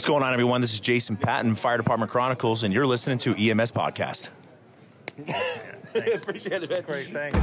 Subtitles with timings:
[0.00, 0.62] What's going on, everyone?
[0.62, 4.30] This is Jason Patton, Fire Department Chronicles, and you're listening to EMS Podcast.
[5.94, 6.82] Appreciate it, man.
[6.84, 7.36] Great, thanks.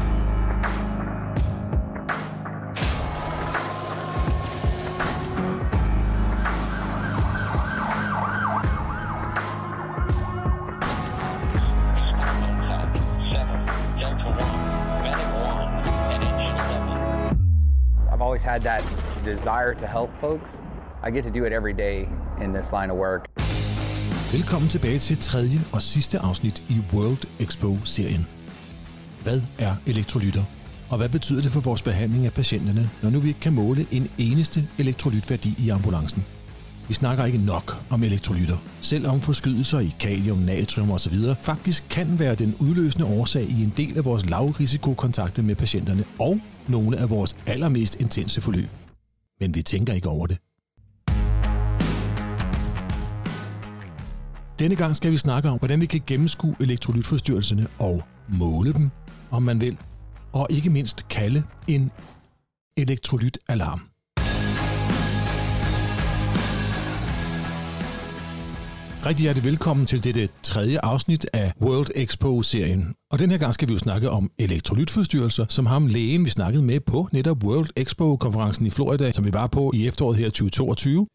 [18.12, 18.84] I've always had that
[19.24, 20.58] desire to help folks.
[21.08, 21.98] I get to do it every day
[22.44, 23.22] in this line of work.
[24.32, 28.28] Velkommen tilbage til tredje og sidste afsnit i World Expo-serien.
[29.24, 30.44] Hvad er elektrolytter?
[30.90, 33.86] Og hvad betyder det for vores behandling af patienterne, når nu vi ikke kan måle
[33.92, 36.26] en eneste elektrolytværdi i ambulancen?
[36.88, 41.16] Vi snakker ikke nok om elektrolytter, selvom forskydelser i kalium, natrium osv.
[41.40, 46.40] faktisk kan være den udløsende årsag i en del af vores lavrisikokontakter med patienterne og
[46.68, 48.70] nogle af vores allermest intense forløb.
[49.40, 50.38] Men vi tænker ikke over det.
[54.60, 58.90] Denne gang skal vi snakke om, hvordan vi kan gennemskue elektrolytforstyrrelserne og måle dem,
[59.32, 59.78] om man vil,
[60.34, 61.92] og ikke mindst kalde en
[62.78, 63.82] elektrolytalarm.
[69.06, 72.96] Rigtig hjertelig velkommen til dette tredje afsnit af World Expo-serien.
[73.12, 76.64] Og den her gang skal vi jo snakke om elektrolytforstyrrelser, som ham lægen, vi snakkede
[76.64, 81.08] med på netop World Expo-konferencen i Florida, som vi var på i efteråret her 2022.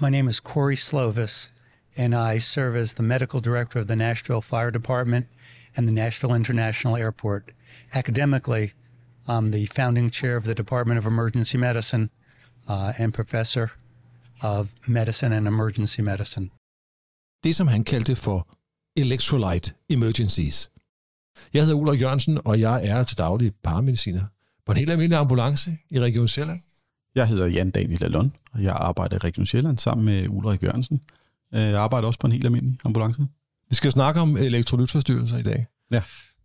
[0.00, 1.52] My name is Corey Slovis,
[2.00, 5.26] and I serve as the medical director of the Nashville Fire Department
[5.76, 7.42] and the Nashville International Airport.
[7.92, 8.72] Academically,
[9.28, 12.08] I'm the founding chair of the Department of Emergency Medicine
[12.68, 13.66] uh, and professor
[14.42, 16.50] of medicine and emergency medicine.
[17.44, 18.48] det, som han kaldte for
[18.96, 20.70] electrolyte emergencies.
[21.54, 24.22] Jeg hedder Ulrik Jørgensen, og jeg er til daglig paramediciner
[24.66, 26.60] på en helt almindelig ambulance i Region Sjælland.
[27.14, 31.00] Jeg hedder Jan Daniel Lund, og jeg arbejder i Region Sjælland sammen med Ulrik Jørgensen.
[31.54, 33.26] Øh, Jeg arbejder også på en helt almindelig ambulance.
[33.70, 35.66] Vi skal jo snakke om elektrolytforstyrrelser i dag.
[35.90, 36.02] Ja.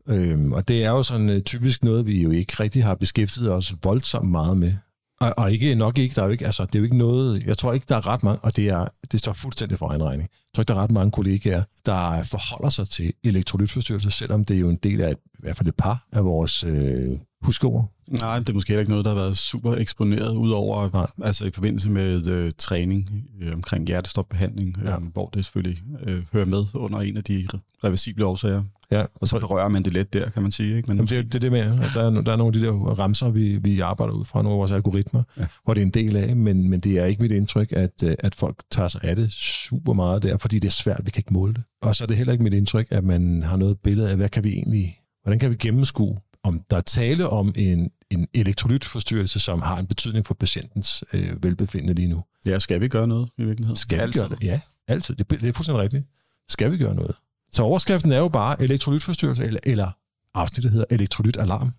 [0.08, 3.52] Øhm, og det er jo sådan øh, typisk noget, vi jo ikke rigtig har beskæftiget
[3.52, 4.74] os voldsomt meget med.
[5.22, 7.44] Og, og ikke, nok ikke, der er jo ikke, altså, det er jo ikke noget,
[7.46, 10.04] jeg tror ikke, der er ret mange, og det, er, det står fuldstændig for egen
[10.04, 10.30] regning.
[10.32, 14.56] Jeg tror ikke, der er ret mange kollegaer, der forholder sig til elektrolytforstyrrelser, selvom det
[14.56, 17.95] er jo en del af, et, i hvert fald et par af vores øh, huskeord.
[18.10, 21.08] Nej, det er måske heller ikke noget, der har været super eksponeret, udover Nej.
[21.24, 23.10] altså i forbindelse med øh, træning
[23.42, 24.96] øh, omkring hjertestopbehandling, Ja.
[24.96, 28.64] øh, hvor det selvfølgelig øh, hører med under en af de re- reversible årsager.
[28.92, 30.78] Ja, Og så berører man det let der, kan man sige.
[30.78, 30.88] Ikke?
[30.88, 32.62] Men Jamen, det, er- det er det med, at der er, der er nogle af
[32.62, 35.42] de der ramser, vi, vi arbejder ud fra, nogle af vores algoritmer, ja.
[35.42, 35.48] Ja.
[35.64, 38.16] hvor det er en del af, men, men det er ikke mit indtryk, at, øh,
[38.20, 41.20] at folk tager sig af det super meget der, fordi det er svært, vi kan
[41.20, 41.64] ikke måle det.
[41.82, 44.30] Og så er det heller ikke mit indtryk, at man har noget billede af, hvad
[44.30, 49.40] kan vi egentlig, hvordan kan vi gennemskue, om der er tale om en, en elektrolytforstyrrelse,
[49.40, 52.24] som har en betydning for patientens øh, velbefindende lige nu.
[52.46, 53.78] ja, skal vi gøre noget i virkeligheden?
[53.78, 54.22] Skal vi Altid.
[54.22, 54.44] gøre det?
[54.44, 55.16] Ja, altid.
[55.16, 56.06] Det, det er fuldstændig rigtigt.
[56.50, 57.16] Skal vi gøre noget?
[57.52, 59.92] Så overskriften er jo bare elektrolytforstyrrelse, eller, eller
[60.34, 61.72] afsnittet hedder elektrolytalarm,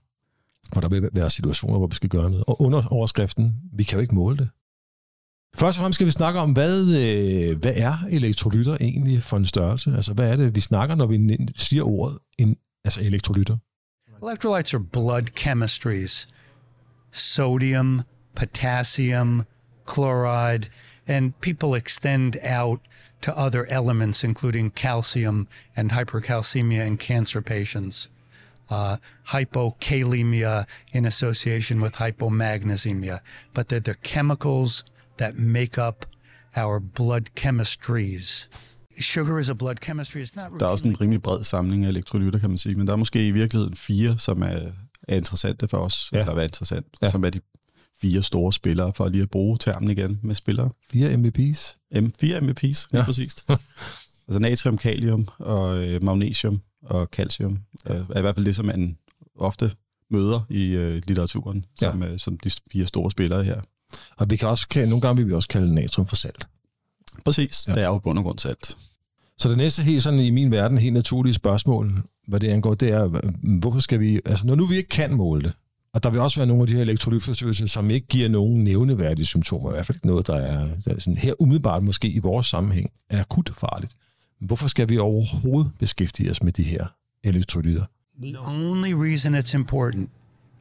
[0.72, 2.44] hvor der vil være situationer, hvor vi skal gøre noget.
[2.47, 4.48] Og under overskriften, vi kan jo ikke måle det.
[5.56, 9.47] Først og fremmest skal vi snakke om, hvad, øh, hvad er elektrolytter egentlig for en
[9.47, 9.97] størrelse?
[9.97, 13.56] Altså, hvad er det, vi snakker, når vi siger ordet en, altså elektrolytter?
[14.22, 16.27] Electrolytes are blood chemistries
[17.12, 18.04] sodium,
[18.34, 19.47] potassium,
[19.87, 20.69] chloride,
[21.06, 22.81] and people extend out
[23.22, 28.09] to other elements, including calcium and hypercalcemia in cancer patients,
[28.69, 33.21] uh, hypokalemia in association with hypomagnesemia.
[33.55, 34.84] But they're the chemicals
[35.16, 36.05] that make up
[36.55, 38.47] our blood chemistries.
[39.01, 40.25] Sugar is a blood chemistry.
[40.25, 42.87] It's not Der er også en rimelig bred samling af elektrolytter, kan man sige, men
[42.87, 44.59] der er måske i virkeligheden fire, som er,
[45.09, 46.17] er interessante for os, Ja.
[46.17, 46.23] ja.
[46.23, 47.06] eller hvad er interessant, Ja.
[47.06, 47.11] ja.
[47.12, 47.41] som er de
[48.01, 50.71] fire store spillere, for lige at bruge termen igen med spillere.
[50.91, 51.77] Fire MVP's?
[52.01, 52.99] M, fire MVP's, Ja.
[52.99, 53.05] ja.
[53.05, 53.45] præcist.
[54.29, 58.67] altså natrium, kalium og øh, magnesium og calcium øh, er i hvert fald det, som
[58.67, 58.99] man
[59.39, 59.71] ofte
[60.11, 61.91] møder i øh, litteraturen, Ja.
[61.91, 63.61] som, øh, som de fire store spillere her.
[64.17, 66.49] Og vi kan også, nogle gange vil vi også kalde natrium for salt.
[67.25, 67.73] Præcis, Ja.
[67.73, 67.77] ja.
[67.79, 68.76] det er jo bund og grund salt.
[69.38, 71.93] Så det næste helt sådan i min verden, helt naturlige spørgsmål,
[72.29, 73.21] hvad det angår, det er,
[73.61, 75.53] hvorfor skal vi, altså når nu vi ikke kan måle det,
[75.94, 79.27] og der vil også være nogle af de her elektrolytforstyrrelser, som ikke giver nogen nævneværdige
[79.27, 82.19] symptomer, i hvert fald ikke noget, der er, der er sådan her umiddelbart måske i
[82.19, 83.93] vores sammenhæng, er akut farligt.
[84.41, 86.87] Hvorfor skal vi overhovedet beskæftige os med de her
[87.25, 87.85] elektrolytter?
[88.23, 90.11] The only reason it's important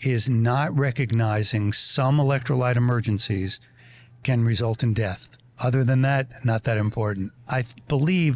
[0.02, 3.62] is not recognizing some electrolyte emergencies
[4.24, 5.22] can result in death.
[5.60, 7.32] Other than that, not that important.
[7.50, 8.36] I believe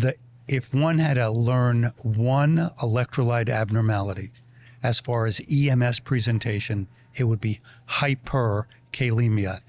[0.00, 0.16] that
[0.48, 4.30] if one had to learn one electrolyte abnormality
[4.82, 7.58] as far as EMS presentation, it would be
[7.88, 9.60] hyperkalemia.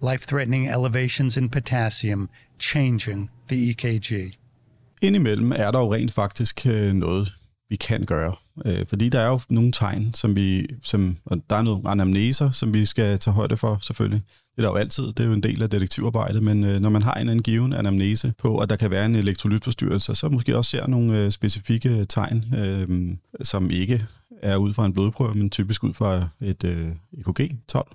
[0.00, 2.28] life threatening elevations in potassium,
[2.58, 4.38] changing the EKG.
[5.02, 7.34] Indimellem er der jo rent faktisk øh, noget,
[7.68, 8.34] vi kan gøre.
[8.64, 12.50] Øh, fordi der er jo nogle tegn, som vi, som, og der er nogle anamneser,
[12.50, 14.22] som vi skal tage højde for selvfølgelig.
[14.58, 16.90] Det er der jo altid, det er jo en del af detektivarbejdet, men øh, når
[16.90, 20.56] man har en, en given anamnese på, at der kan være en elektrolytforstyrrelse, så måske
[20.56, 24.02] også ser nogle øh, specifikke tegn, øh, som ikke
[24.42, 26.88] er ud fra en blodprøve, men typisk ud fra et øh,
[27.18, 27.86] EKG 12.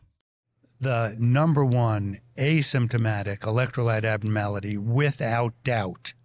[0.82, 6.16] The number one asymptomatic electrolyte abnormality, without doubt,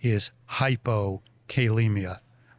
[0.00, 2.14] is hypokalemia,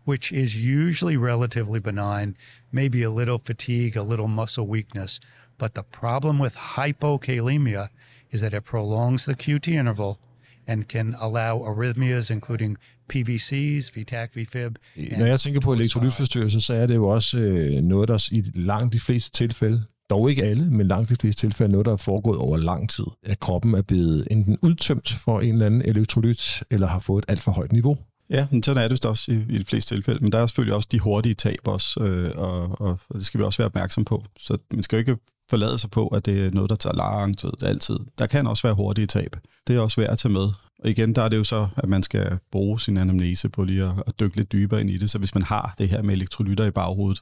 [0.07, 2.35] which is usually relatively benign,
[2.71, 5.19] maybe a little fatigue, a little muscle weakness.
[5.59, 7.87] But the problem with hypokalemia
[8.31, 10.13] is that it prolongs the QT interval
[10.67, 12.77] and can allow arrhythmias, including
[13.09, 14.77] PVCs, VTAC, VFib.
[15.17, 18.93] Når jeg tænker på elektrolytforstyrrelser, så er det jo også øh, noget, der i langt
[18.93, 22.39] de fleste tilfælde, dog ikke alle, men langt de fleste tilfælde, noget, der er foregået
[22.39, 23.05] over lang tid.
[23.23, 27.31] At kroppen er blevet enten udtømt for en eller anden elektrolyt, eller har fået et
[27.31, 27.97] alt for højt niveau.
[28.29, 30.23] Ja, men sådan er det også i, i de fleste tilfælde.
[30.23, 33.37] Men der er selvfølgelig også de hurtige tab også, øh, og, og, og det skal
[33.39, 34.23] vi også være opmærksom på.
[34.39, 35.17] Så man skal jo ikke
[35.49, 37.99] forlade sig på, at det er noget, der tager lang tid altid.
[38.17, 39.35] Der kan også være hurtige tab.
[39.67, 40.49] Det er også værd at tage med.
[40.83, 43.83] Og igen, der er det jo så, at man skal bruge sin anamnese på lige
[43.83, 45.09] at, at dykke lidt dybere ind i det.
[45.09, 47.21] Så hvis man har det her med elektrolytter i baghovedet,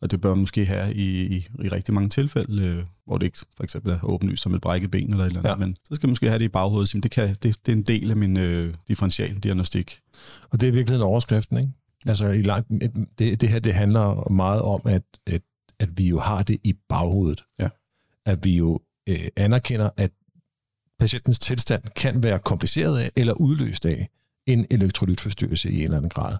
[0.00, 3.26] og det bør man måske have i, i, i rigtig mange tilfælde, øh, hvor det
[3.26, 5.66] ikke for eksempel er åbenlyst som et brækket ben eller et eller andet, ja.
[5.66, 7.02] men så skal man måske have det i baghovedet.
[7.02, 9.98] Det, kan, det, det er en del af min øh, differentialdiagnostik.
[10.50, 11.70] Og det er virkelig en overskriften, ikke?
[12.06, 12.68] Altså, i langt,
[13.18, 15.42] det, det her det handler meget om, at, at,
[15.80, 17.44] at vi jo har det i baghovedet.
[17.60, 17.68] Ja.
[18.26, 20.10] At vi jo øh, anerkender, at
[20.98, 24.08] patientens tilstand kan være kompliceret af eller udløst af
[24.46, 26.36] en elektrolytforstyrrelse i en eller anden grad.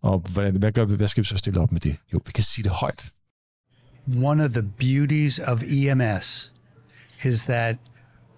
[0.00, 1.96] Og hvad, hvad, gør vi, hvad skal vi så stille op med det?
[2.12, 3.12] Jo, vi kan sige det højt.
[4.16, 6.52] One of the beauties of EMS
[7.24, 7.76] is that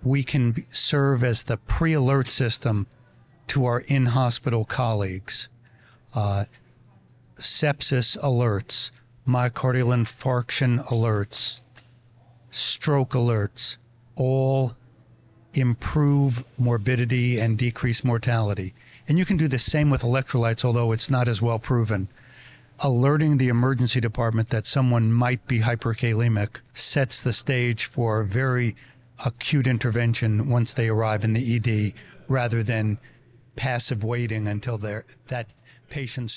[0.05, 2.87] we can serve as the pre-alert system
[3.49, 5.51] to our in-hospital colleagues.
[6.15, 6.45] Uh,
[7.39, 8.93] sepsis alerts,
[9.27, 11.63] myocardial infarction alerts,
[12.51, 13.79] stroke alerts,
[14.15, 14.77] all
[15.55, 18.75] improve morbidity and decrease mortality.
[19.09, 22.09] And you can do the same with electrolytes, although it's not as well proven.
[22.81, 28.77] Alerting the emergency department that someone might be hyperkalemic sets the stage for very
[29.25, 31.95] acute intervention once they arrive in the ED
[32.29, 32.99] rather than
[33.55, 35.49] passive waiting until they're that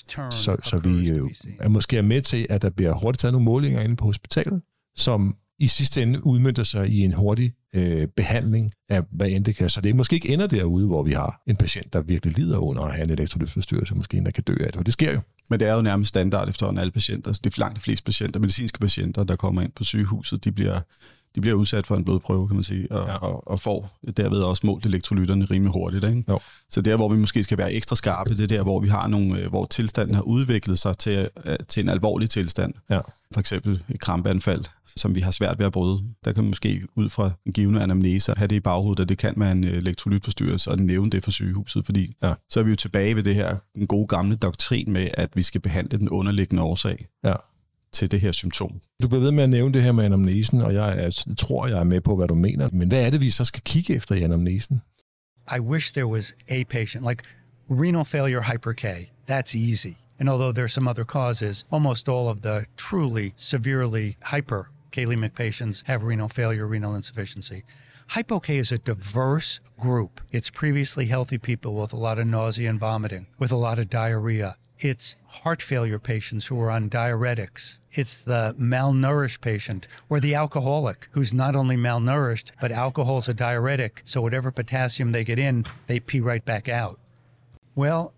[0.08, 0.32] turn.
[0.32, 3.44] Så, så vi jo er måske er med til, at der bliver hurtigt taget nogle
[3.44, 4.62] målinger inde på hospitalet,
[4.96, 9.56] som i sidste ende udmyndter sig i en hurtig øh, behandling af, hvad end det
[9.56, 9.70] kan.
[9.70, 12.82] Så det måske ikke ender derude, hvor vi har en patient, der virkelig lider under
[12.82, 15.20] at have en elektrolytforstyrrelse, måske en, der kan dø af det, og det sker jo.
[15.50, 17.32] Men det er jo nærmest standard efterhånden alle patienter.
[17.32, 20.80] Det er langt de fleste patienter, medicinske patienter, der kommer ind på sygehuset, de bliver
[21.34, 23.16] de bliver udsat for en blodprøve, kan man sige, og, ja.
[23.16, 26.04] og, og får derved også målt elektrolytterne rimelig hurtigt.
[26.04, 26.24] Ikke?
[26.28, 26.40] Jo.
[26.70, 29.08] Så der, hvor vi måske skal være ekstra skarpe, det er der, hvor vi har
[29.08, 32.74] nogle, øh, hvor tilstanden har udviklet sig til, øh, til en alvorlig tilstand.
[32.90, 33.00] Ja.
[33.32, 34.64] For eksempel et krampeanfald,
[34.96, 36.00] som vi har svært ved at bryde.
[36.24, 39.18] Der kan man måske ud fra en givende anamnese have det i baghovedet, at det
[39.18, 42.34] kan være en øh, elektrolytforstyrrelse, og nævne det for sygehuset, fordi ja.
[42.50, 45.42] så er vi jo tilbage ved det her en gode gamle doktrin med, at vi
[45.42, 47.06] skal behandle den underliggende årsag.
[47.24, 47.34] Ja
[47.92, 48.80] til det her symptom.
[49.02, 51.78] Du bliver ved med at nævne det her med anamnesen, og jeg er, tror, jeg
[51.78, 52.68] er med på, hvad du mener.
[52.72, 54.82] Men hvad er det, vi så skal kigge efter i anamnesen?
[55.56, 57.24] I wish there was a patient, like
[57.68, 58.84] renal failure hyper K.
[59.30, 59.94] That's easy.
[60.20, 65.82] And although there are some other causes, almost all of the truly severely hyperkalemic patients
[65.86, 67.62] have renal failure, renal insufficiency.
[68.08, 70.20] Hypo K is a diverse group.
[70.32, 73.88] It's previously healthy people with a lot of nausea and vomiting, with a lot of
[73.88, 77.80] diarrhea, It's heart failure patients who are on diuretics.
[77.92, 84.02] It's the malnourished patient or the alcoholic who's not only malnourished, but alcohol's a diuretic.
[84.04, 86.98] So whatever potassium they get in, they pee right back out.
[87.76, 88.12] Well,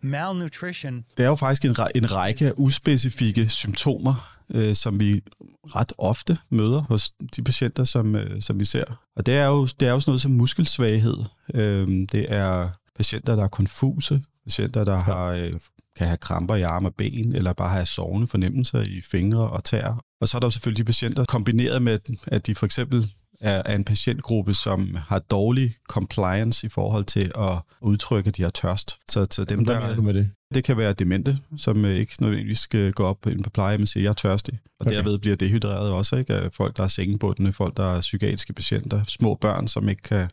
[0.00, 1.04] malnutrition...
[1.16, 5.22] Det er jo faktisk en, en række af uspecifikke symptomer, øh, som vi
[5.66, 8.84] ret ofte møder hos de patienter, som, øh, som vi ser.
[9.16, 11.16] Og det er jo, det er jo sådan noget som muskelsvaghed.
[11.54, 15.52] Øh, det er patienter, der er konfuse, patienter, der har øh,
[15.98, 19.64] kan have kramper i arme og ben, eller bare have sovende fornemmelser i fingre og
[19.64, 20.04] tær.
[20.20, 23.74] Og så er der jo selvfølgelig de patienter, kombineret med, at de for eksempel er
[23.74, 28.98] en patientgruppe, som har dårlig compliance i forhold til at udtrykke, at de har tørst.
[29.08, 30.30] Så, så dem, der, du med det?
[30.54, 34.02] Det kan være demente, som ikke nødvendigvis skal gå op ind på pleje og sige,
[34.02, 34.58] jeg er tørstig.
[34.80, 34.96] Og okay.
[34.96, 36.50] derved bliver dehydreret også, ikke?
[36.52, 40.28] Folk, der er sengebundne, folk, der er psykiatriske patienter, små børn, som ikke kan,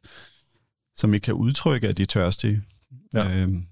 [0.96, 2.62] som ikke kan udtrykke, at de er tørstige.
[3.14, 3.38] Ja.
[3.38, 3.66] Øhm,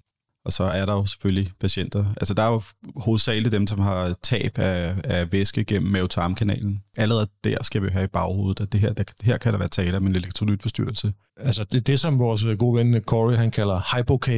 [0.45, 2.05] Og så er der jo selvfølgelig patienter.
[2.17, 2.61] Altså der er jo
[2.95, 6.83] hovedsageligt dem, som har tab af, af væske gennem mavetarmkanalen.
[6.97, 9.69] Allerede der skal vi have i baghovedet, at det her, der, her kan der være
[9.69, 11.13] tale om en elektrolytforstyrrelse.
[11.37, 14.29] Altså det er det, som vores gode ven Corey, han kalder hypoK.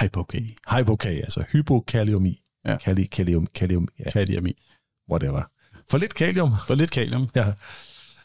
[0.00, 0.34] HypoK.
[0.76, 2.40] HypoK, altså hypokaliumi.
[2.66, 2.76] Ja.
[2.76, 4.62] Kali, kalium, kalium, ja, Kadiami.
[5.10, 5.42] whatever.
[5.90, 6.52] For lidt kalium.
[6.66, 7.28] For lidt kalium.
[7.34, 7.52] Ja.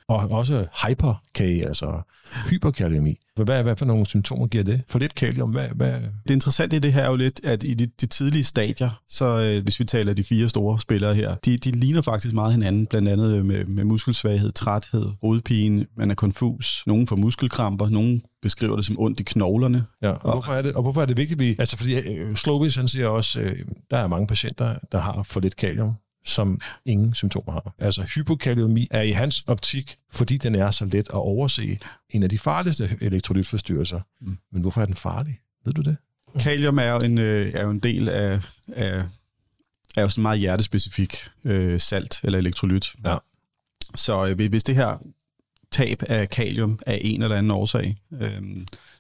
[0.10, 2.02] Og også hyper-K, altså
[2.50, 3.20] hyperkaliumi.
[3.36, 4.82] Hvad, hvad for nogle symptomer giver det?
[4.88, 5.94] For lidt kalium, hvad, hvad?
[6.28, 9.26] Det interessante i det her er jo lidt, at i de, de tidlige stadier, så
[9.26, 12.86] øh, hvis vi taler de fire store spillere her, de, de ligner faktisk meget hinanden,
[12.86, 18.76] blandt andet med, med muskelsvaghed, træthed, hovedpine, man er konfus, nogen får muskelkramper, nogen beskriver
[18.76, 19.84] det som ondt i knoglerne.
[20.02, 21.56] Ja, og, hvorfor er det, og hvorfor er det vigtigt, vi...
[21.60, 23.60] Altså, fordi øh, Slovis, han siger også, øh,
[23.92, 25.96] der er mange patienter, der har for lidt kalium,
[26.28, 27.74] som ingen symptomer har.
[27.80, 31.80] Altså, hypokaliumi er i hans optik, fordi den er så let at overse,
[32.10, 34.02] en af de farligste elektrolytforstyrrelser.
[34.22, 34.38] Mm.
[34.52, 35.40] Men hvorfor er den farlig?
[35.66, 35.98] Ved du det?
[36.40, 39.04] Kalium er jo en, øh, er jo en del af, af
[39.98, 42.96] er jo sådan meget hjertespecifik øh, salt eller elektrolyt.
[43.06, 43.18] Ja.
[43.96, 44.98] Så øh, hvis det her
[45.72, 48.42] tab af kalium af en eller anden årsag øh,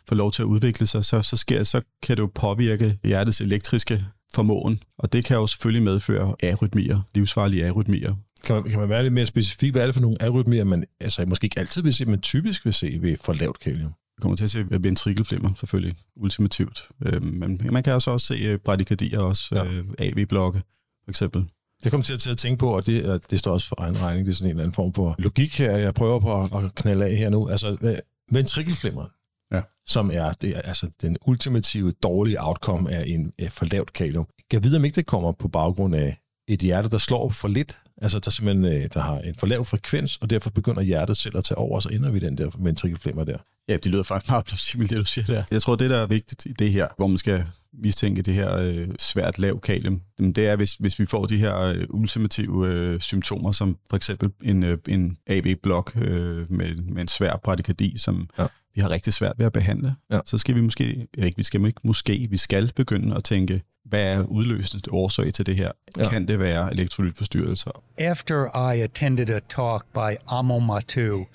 [0.07, 3.41] får lov til at udvikle sig, så, så, sker, så kan det jo påvirke hjertets
[3.41, 4.05] elektriske
[4.37, 8.15] formåen, og det kan jo selvfølgelig medføre arytmier, livsfarlige arytmier.
[8.43, 9.71] Kan man, kan man være lidt mere specifik?
[9.71, 12.65] Hvad er det for nogle arytmier, man altså, måske ikke altid vil se, men typisk
[12.65, 13.89] vil se ved for lavt kalium?
[14.17, 16.87] Vi kommer til at se ventrikelflimmer, selvfølgelig, ultimativt.
[17.05, 19.65] Øh, men man kan altså også se øh, bradykardier, også Ja.
[19.65, 20.59] øh, AV-blokke,
[21.05, 21.45] for eksempel.
[21.83, 24.01] Det kommer til at, til at tænke på, og det, det står også for egen
[24.01, 26.65] regning, det er sådan en eller anden form for logik her, jeg prøver på at,
[26.65, 27.47] at knalde af her nu.
[27.49, 27.97] Altså,
[28.31, 29.16] ventrikelflimmeren, Ja.
[29.87, 34.25] Som er, det er altså den ultimative dårlige outcome af en af for lavt kalium.
[34.25, 36.17] Kan jeg vide, om ikke det kommer på baggrund af
[36.47, 39.65] et hjerte, der slår for lidt, altså der simpelthen øh, der har en for lav
[39.65, 42.49] frekvens, og derfor begynder hjertet selv at tage over, og så ender vi den der
[42.59, 43.37] ventrikelflimmer der.
[43.69, 45.43] Ja, det lyder faktisk meget plausibelt, det du siger der.
[45.51, 48.57] Jeg tror, det der er vigtigt i det her, hvor man skal mistænke det her
[48.57, 52.67] øh, svært lav kalium, jamen, det er, hvis, hvis vi får de her øh, ultimative
[52.67, 57.97] øh, symptomer, som for eksempel en, øh, en AB-blok øh, med, med en svær bradykardi,
[57.97, 58.45] som Ja.
[58.75, 60.19] vi har rigtig svært ved at behandle, Ja.
[60.25, 64.03] så skal vi måske, ikke, vi skal ikke måske, vi skal begynde at tænke, hvad
[64.13, 65.71] er udløsende årsag til det her?
[65.97, 66.09] Ja.
[66.09, 67.71] Kan det være elektrolytforstyrrelser?
[67.97, 71.25] After I attended a talk by Amo Matu,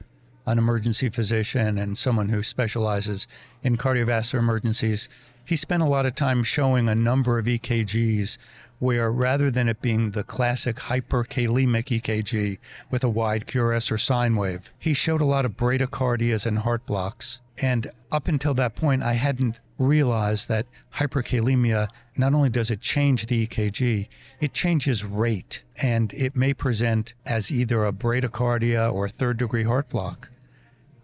[0.46, 3.28] an emergency physician and someone who specializes
[3.64, 5.08] in cardiovascular emergencies,
[5.44, 8.38] he spent a lot of time showing a number of EKGs
[8.78, 12.58] where rather than it being the classic hyperkalemic EKG
[12.90, 16.84] with a wide QRS or sine wave, he showed a lot of bradycardias and heart
[16.84, 17.40] blocks.
[17.58, 23.26] And up until that point, I hadn't realized that hyperkalemia not only does it change
[23.26, 24.08] the EKG,
[24.40, 29.90] it changes rate, and it may present as either a bradycardia or third degree heart
[29.90, 30.30] block.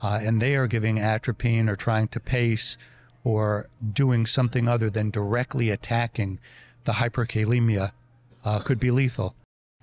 [0.01, 2.77] Uh, and they are giving atropine or trying to pace
[3.25, 6.39] or doing something other than directly attacking
[6.85, 7.93] the hyperkalemia
[8.45, 9.35] uh, could be lethal.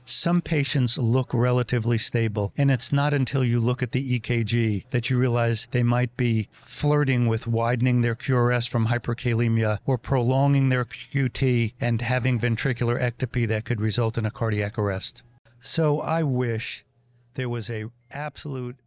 [0.07, 5.09] Some patients look relatively stable, and it's not until you look at the EKG that
[5.09, 10.85] you realize they might be flirting with widening their QRS from hyperkalemia or prolonging their
[10.85, 15.23] QT and having ventricular ectopy that could result in a cardiac arrest.
[15.59, 16.85] So I wish
[17.33, 18.77] there was a absolute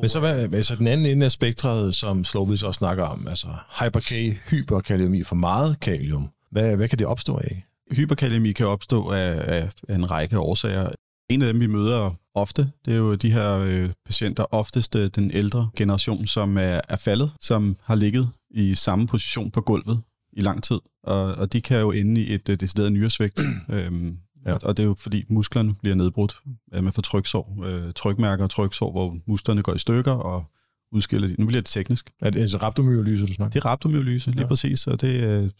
[0.00, 3.48] Men så hvad, altså den anden ende af spektret, som Slovis også snakker om, altså
[3.80, 4.12] hyper-K,
[4.50, 6.30] hyperkaliumi, for meget kalium.
[6.50, 7.64] Hvad, hvad kan det opstå af?
[7.90, 10.88] Hyperkalemi kan opstå af, af, af en række årsager.
[11.30, 15.10] En af dem, vi møder ofte, det er jo de her øh, patienter, oftest øh,
[15.14, 20.00] den ældre generation, som er, er faldet, som har ligget i samme position på gulvet
[20.32, 20.78] i lang tid.
[21.04, 23.40] Og, og de kan jo ende i et øh, decideret nyresvigt.
[23.74, 24.54] øhm, ja.
[24.62, 26.40] Og det er jo fordi musklerne bliver nedbrudt.
[26.74, 30.44] Øh, man får tryksår, øh, trykmærker og tryksår, hvor musklerne går i stykker og
[30.92, 31.34] udskiller de.
[31.38, 32.10] Nu bliver det teknisk.
[32.20, 33.50] Er det altså rhabdomyolyse, du snakker?
[33.50, 34.46] Det er rhabdomyolyse, lige Ja.
[34.46, 35.50] præcis, og det, øh,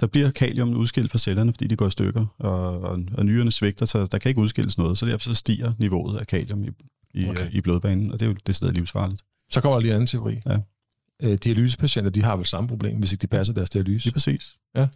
[0.00, 3.52] der bliver kalium udskilt fra cellerne, fordi de går i stykker, og, og, og nyrerne
[3.52, 6.68] svigter, så der kan ikke udskilles noget, så derfor så stiger niveauet af kalium i,
[7.14, 7.30] i, Okay.
[7.30, 7.50] okay.
[7.52, 9.22] i blodbanen, og det er jo det stedet livsfarligt.
[9.50, 10.38] Så kommer der lige en anden teori.
[10.46, 10.58] Ja.
[11.22, 14.06] Øh, dialysepatienter, de har vel samme problem, hvis ikke de passer deres dialyse.
[14.06, 14.56] Lige præcis.
[14.76, 14.88] Ja.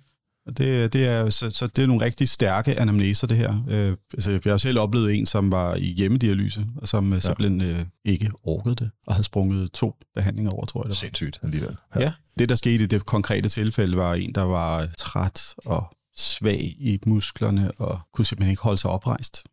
[0.56, 3.64] Det, det er, så, så det er nogle rigtig stærke anamneser, det her.
[3.70, 7.20] Øh, altså, jeg har selv oplevet en, som var i hjemmedialyse, og som ja.
[7.20, 10.84] simpelthen øh, ikke orkede det, og havde sprunget to behandlinger over, tror jeg.
[10.84, 10.94] Det var.
[10.94, 11.76] Sindssygt alligevel.
[11.96, 12.12] Ja.
[12.38, 16.98] Det, der skete i det konkrete tilfælde, var en, der var træt og svag i
[17.06, 19.44] musklerne og kunne simpelthen ikke holde sig oprejst.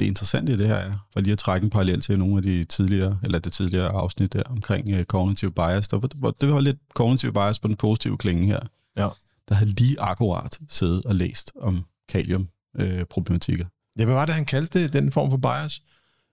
[0.00, 2.42] Det interessante i det her er, for lige at trække en parallel til nogle af
[2.42, 6.60] de tidligere, eller det tidligere afsnit der omkring uh, cognitive bias, der hvor- det var
[6.60, 8.60] lidt cognitive bias på den positive klinge her.
[8.96, 9.08] Ja.
[9.48, 13.66] Der havde lige akkurat siddet og læst om kalium-problematikker.
[13.98, 15.82] Ja, hvad var det, han kaldte det, den form for bias?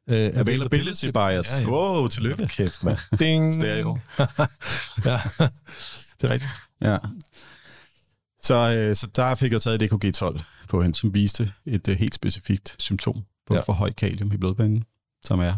[0.08, 1.60] Uh, Availability bias.
[1.60, 1.70] Ja, ja.
[1.70, 2.48] Wow, tillykke.
[2.48, 2.98] Kæft, mand.
[3.20, 3.54] Ding.
[3.54, 3.90] Stereo.
[5.06, 5.20] ja,
[6.22, 6.52] det er rigtigt.
[6.82, 6.98] Ja.
[8.46, 11.98] Så, øh, så der fik jeg taget et EKG-12 på hende, som viste et øh,
[11.98, 13.62] helt specifikt symptom på ja.
[13.62, 14.84] for høj kalium i blodbanen,
[15.24, 15.54] som er,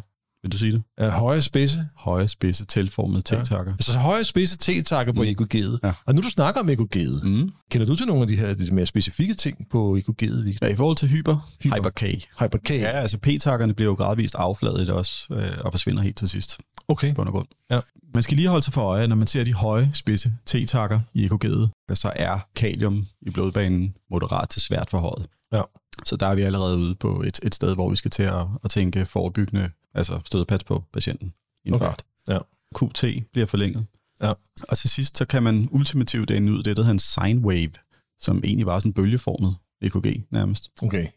[0.48, 0.84] vil du sige det?
[0.98, 1.86] Er høje spidse?
[1.98, 3.38] Høje, spidse, tilformede Ja.
[3.44, 3.72] T-takker.
[3.74, 5.28] Altså høje spidse T-takker på Mm.
[5.28, 5.80] EKG'et.
[5.84, 5.92] Ja.
[6.06, 7.52] Og nu du snakker om EKG'et, Mm.
[7.72, 10.44] kender du til nogle af de her de mere specifikke ting på EKG'et?
[10.44, 11.76] Vi Ja, i forhold til hyper, Hyper.
[11.78, 12.02] hyper K.
[12.40, 12.70] Hyper K.
[12.70, 16.58] Ja, altså P-takkerne bliver jo gradvist affladet også, øh, og forsvinder helt til sidst.
[16.88, 17.16] Okay.
[17.18, 17.48] og grund.
[17.72, 17.80] Ja.
[18.14, 21.26] Man skal lige holde sig for øje, når man ser de høje spidse T-takker i
[21.26, 25.28] EKG'et, så er kalium i blodbanen moderat til svært forhøjet.
[25.54, 25.62] Ja.
[26.06, 28.46] Så der er vi allerede ude på et, et sted, hvor vi skal til at,
[28.64, 31.34] at tænke forebyggende, altså stødpat på patienten
[31.66, 31.86] i en Okay.
[31.86, 32.04] fart.
[32.30, 32.38] Ja.
[32.80, 33.86] QT bliver forlænget.
[34.22, 34.34] Ja.
[34.70, 37.00] Og til sidst, så kan man ultimativt ende ud det, der hedder en
[37.30, 37.72] sine wave,
[38.20, 40.72] som egentlig var sådan en bølgeformet EKG nærmest.
[40.82, 41.08] Okay.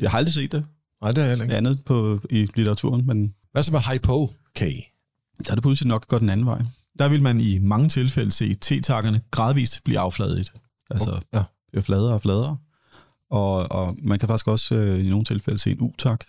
[0.00, 0.64] Jeg har aldrig set det
[1.02, 1.56] Nej, det er jeg heller ikke.
[1.56, 4.58] andet på, i litteraturen, men Hvad så med Hypo K?
[5.44, 6.62] så er det pludselig nok gået den anden vej.
[6.98, 10.52] Der vil man i mange tilfælde se T-takkerne gradvist blive affladet.
[10.90, 11.42] Altså Ja.
[11.68, 12.56] bliver fladere og fladere.
[13.30, 16.24] Og, og man kan faktisk også øh, i nogle tilfælde se en U-tak,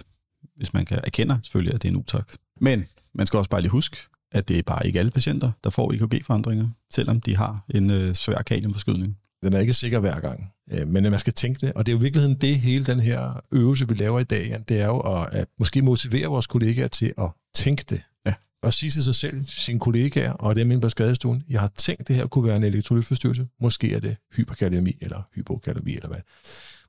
[0.63, 2.33] hvis man kan erkende selvfølgelig, at det er en U-tak.
[2.61, 3.97] Men man skal også bare lige huske,
[4.31, 8.15] at det er bare ikke alle patienter, der får EKG-forandringer, selvom de har en øh,
[8.15, 9.17] svær kaliumforskydning.
[9.43, 11.73] Den er ikke sikker hver gang, øh, men man skal tænke det.
[11.73, 14.47] Og det er jo i virkeligheden det, hele den her øvelse, vi laver i dag,
[14.47, 18.01] Jan, det er jo at, at måske motivere vores kollegaer til at tænke det.
[18.25, 18.33] Ja.
[18.63, 22.07] Og sige til sig selv, sine kollegaer og dem inde på skadestuen, jeg har tænkt,
[22.07, 23.47] det her kunne være en elektrolytforstyrrelse.
[23.61, 26.21] Måske er det hyperkaliemi eller hypokalemi eller hvad.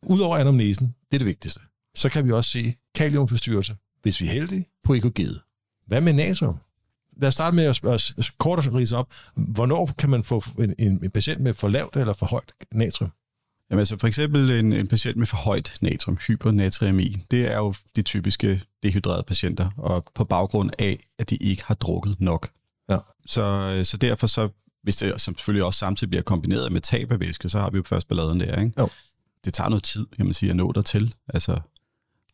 [0.03, 1.61] Udover anamnesen, det er det vigtigste.
[1.95, 5.41] Så kan vi også se kaliumforstyrrelse, hvis vi er heldige, på EKG'et.
[5.87, 6.57] Hvad med natrium?
[7.17, 9.15] Lad os starte med at, at, kort at rise op.
[9.35, 13.11] Hvornår kan man få en, en, en patient med for lavt eller for højt natrium?
[13.71, 17.75] Jamen altså for eksempel en, en patient med for højt natrium, hypernatriemi, det er jo
[17.97, 22.51] de typiske dehydrerede patienter, og på baggrund af, at de ikke har drukket nok.
[22.91, 22.99] Ja.
[23.27, 24.49] Så, så derfor så,
[24.83, 27.77] hvis det som selvfølgelig også samtidig bliver kombineret med tab af væske, så har vi
[27.77, 28.73] jo først balladen der, ikke?
[28.79, 28.89] Jo.
[29.45, 31.15] Det tager noget tid, kan man sige, at nå dertil.
[31.35, 31.61] Altså,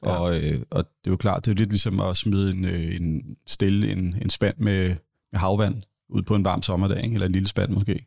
[0.05, 0.11] Ja.
[0.11, 2.97] og, øh, og det er jo klart, det er lidt ligesom at smide en, øh,
[2.97, 4.89] en stille en, en spand med,
[5.33, 7.15] med havvand ud på en varm sommerdag, ikke?
[7.15, 8.07] eller en lille spand måske.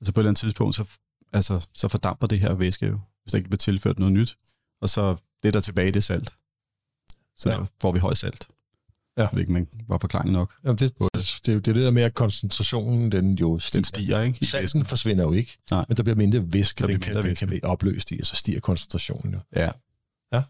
[0.00, 0.84] Altså på et eller andet tidspunkt, så
[1.32, 4.36] altså, så fordamper det her væske jo, hvis der ikke bliver tilført noget nyt.
[4.80, 6.32] Og så det, der er tilbage, det er salt.
[7.36, 7.58] Så Ja.
[7.58, 7.64] ja.
[7.80, 8.48] får vi høj salt.
[9.16, 9.22] Ja.
[9.22, 10.54] Jeg ved ikke, man var forklaring nok.
[10.64, 11.10] Jamen det, det,
[11.46, 13.78] det, er jo det er der med, at koncentrationen den jo stiger.
[13.80, 14.38] Den stiger, ikke?
[14.40, 14.84] i Salten væsken.
[14.84, 15.84] forsvinder jo ikke, Nej.
[15.88, 17.60] men der bliver mindre væske, Der den bliver kan, mindre den kan væske.
[17.60, 19.40] blive opløst i, og så stiger koncentrationen jo.
[19.56, 19.70] Ja.
[20.32, 20.42] Ja.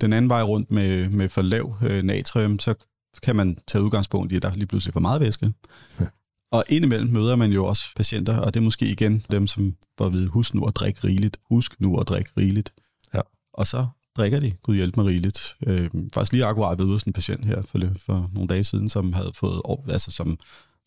[0.00, 2.74] Den anden vej rundt med, med for lav øh, natrium, så
[3.22, 5.52] kan man tage udgangspunkt i, at der er lige pludselig for meget væske.
[6.00, 6.06] Ja.
[6.52, 10.06] Og indimellem møder man jo også patienter, og det er måske igen dem, som får
[10.06, 12.72] at vide, husk nu at drikke rigeligt, husk nu at drikke rigeligt.
[13.14, 13.20] Ja.
[13.52, 15.56] Og så drikker de, gud hjælp mig rigeligt.
[15.66, 19.12] Øh, faktisk lige akkurat ved sådan en patient her for, for nogle dage siden, som
[19.12, 20.38] havde fået, altså som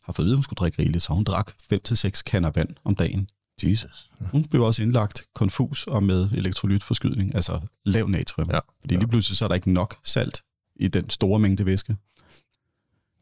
[0.03, 2.69] har fået at vide, at hun skulle drikke rigeligt, så hun drak 5-6 kander vand
[2.83, 3.27] om dagen.
[3.63, 4.11] Jesus.
[4.19, 8.49] Hun blev også indlagt konfus og med elektrolytforskydning, altså lav natrium.
[8.51, 8.59] Ja.
[8.81, 10.43] Fordi lige pludselig så er der ikke nok salt
[10.75, 11.95] i den store mængde væske.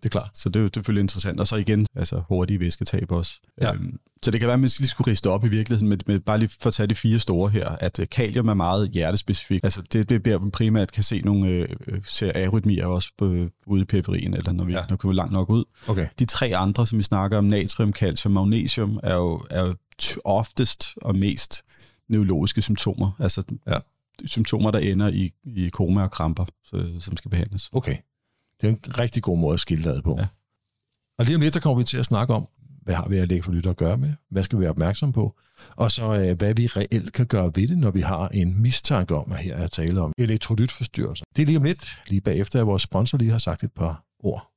[0.07, 0.29] Er klart.
[0.33, 1.39] Så det er jo selvfølgelig interessant.
[1.39, 3.33] Og så igen, altså hurtige væsketab også.
[3.61, 3.73] Ja.
[3.73, 6.19] Øhm, så det kan være, at man lige skulle riste op i virkeligheden, med, med
[6.19, 9.63] bare lige for at tage de fire store her, at øh, kalium er meget hjertespecifikt.
[9.63, 13.31] Altså det, det der vi primært kan se nogle øh, øh, ser arytmier også på,
[13.31, 14.81] øh, ude i periferien, eller når vi, Ja.
[14.89, 15.63] når vi langt nok ud.
[15.87, 16.07] Okay.
[16.19, 19.75] De tre andre, som vi snakker om, natrium, calcium, magnesium, er jo, er jo
[20.25, 21.63] oftest og mest
[22.09, 23.11] neurologiske symptomer.
[23.19, 23.77] Altså Ja.
[24.25, 27.69] symptomer, der ender i, i koma og kramper, så, som skal behandles.
[27.73, 27.95] Okay.
[28.61, 30.15] Det er en rigtig god måde at skille det på.
[30.19, 30.27] Ja.
[31.19, 32.47] Og lige om lidt, der kommer vi til at snakke om,
[32.83, 34.13] hvad har vi af elektrolytter at gøre med?
[34.31, 35.35] Hvad skal vi være opmærksom på?
[35.75, 39.15] Og så øh, hvad vi reelt kan gøre ved det, når vi har en mistanke
[39.15, 41.25] om, at her er tale om elektrolytforstyrrelser.
[41.35, 44.03] Det er lige om lidt, lige bagefter, at vores sponsor lige har sagt et par
[44.19, 44.56] ord.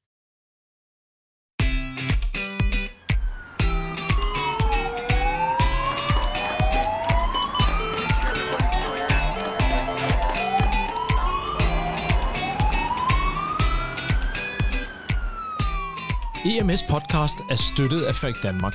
[16.44, 18.74] EMS podcast er støttet af Falk Danmark.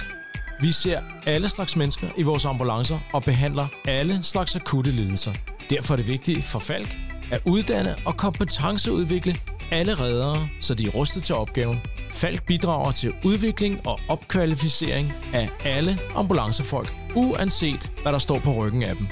[0.62, 5.34] Vi ser alle slags mennesker i vores ambulancer og behandler alle slags akutte lidelser.
[5.70, 7.00] Derfor er det vigtigt for Falk
[7.32, 9.36] at uddanne og kompetenceudvikle
[9.72, 11.82] alle reddere, så de er rustet til opgaven.
[12.12, 18.84] Falk bidrager til udvikling og opkvalificering af alle ambulancefolk, uanset hvad der står på ryggen
[18.84, 19.08] af dem.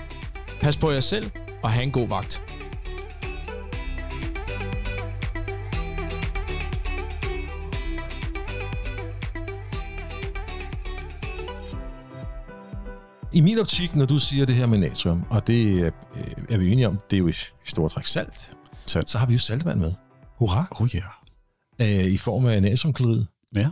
[0.61, 1.31] Pas på jer selv
[1.63, 2.41] og have en god vagt.
[13.33, 15.91] I min optik, når du siger det her med natrium, og det øh,
[16.49, 17.33] er vi enige om, det er jo i
[17.65, 18.55] store træk salt,
[18.87, 19.09] Salt.
[19.09, 19.93] så har vi jo saltvand med.
[20.39, 20.67] Hurra!
[20.71, 21.03] Oh ja.
[21.81, 23.25] Øh, I form af natriumklorid.
[23.55, 23.69] Ja.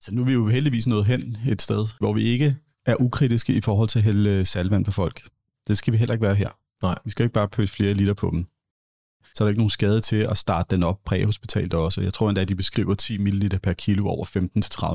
[0.00, 3.52] Så nu er vi jo heldigvis nået hen et sted, hvor vi ikke er ukritiske
[3.52, 5.22] i forhold til at hælde øh, saltvand på folk.
[5.68, 6.48] Det skal vi heller ikke være her.
[6.82, 6.98] Nej.
[7.04, 8.46] Vi skal ikke bare pøse flere liter på dem.
[9.34, 12.00] Så er der ikke nogen skade til at starte den op præhospitalt også.
[12.00, 14.24] Jeg tror endda, at de beskriver 10 ml per kilo over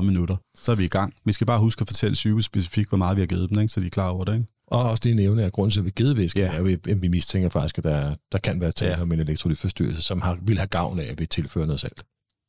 [0.00, 0.36] minutter.
[0.62, 1.14] Så er vi i gang.
[1.24, 3.72] Vi skal bare huske at fortælle sygehuset specifikt, hvor meget vi har givet dem, ikke?
[3.72, 4.34] så de er klar over det.
[4.34, 4.46] Ikke?
[4.68, 6.52] Og også lige nævne, at grunden til, at vi givet væske, Ja.
[6.62, 6.72] ja.
[6.72, 9.02] er, at vi mistænker faktisk, at der, der kan være tale Ja.
[9.02, 12.02] om en elektrolytforstyrrelse, som har, vil have gavn af, at vi tilfører noget salt.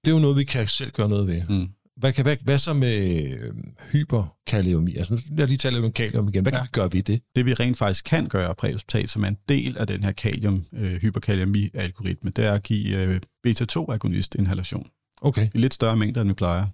[0.05, 1.41] Det er jo noget, vi kan selv gøre noget ved.
[1.49, 1.69] Mm.
[1.97, 3.53] Hvad, kan, hvad, hvad så med øh,
[3.91, 4.95] hyperkaliumi?
[4.95, 6.43] Altså, nu os lige tale lidt om kalium igen.
[6.43, 6.57] Hvad ja.
[6.57, 7.21] kan vi gøre ved det?
[7.35, 10.65] Det vi rent faktisk kan gøre præhospitalt, som er en del af den her kalium,
[10.73, 14.87] øh, hyperkaliumi-algoritme, det er at give øh, beta-2-agonist-inhalation.
[15.21, 15.49] Okay.
[15.53, 16.65] I lidt større mængder, end vi plejer.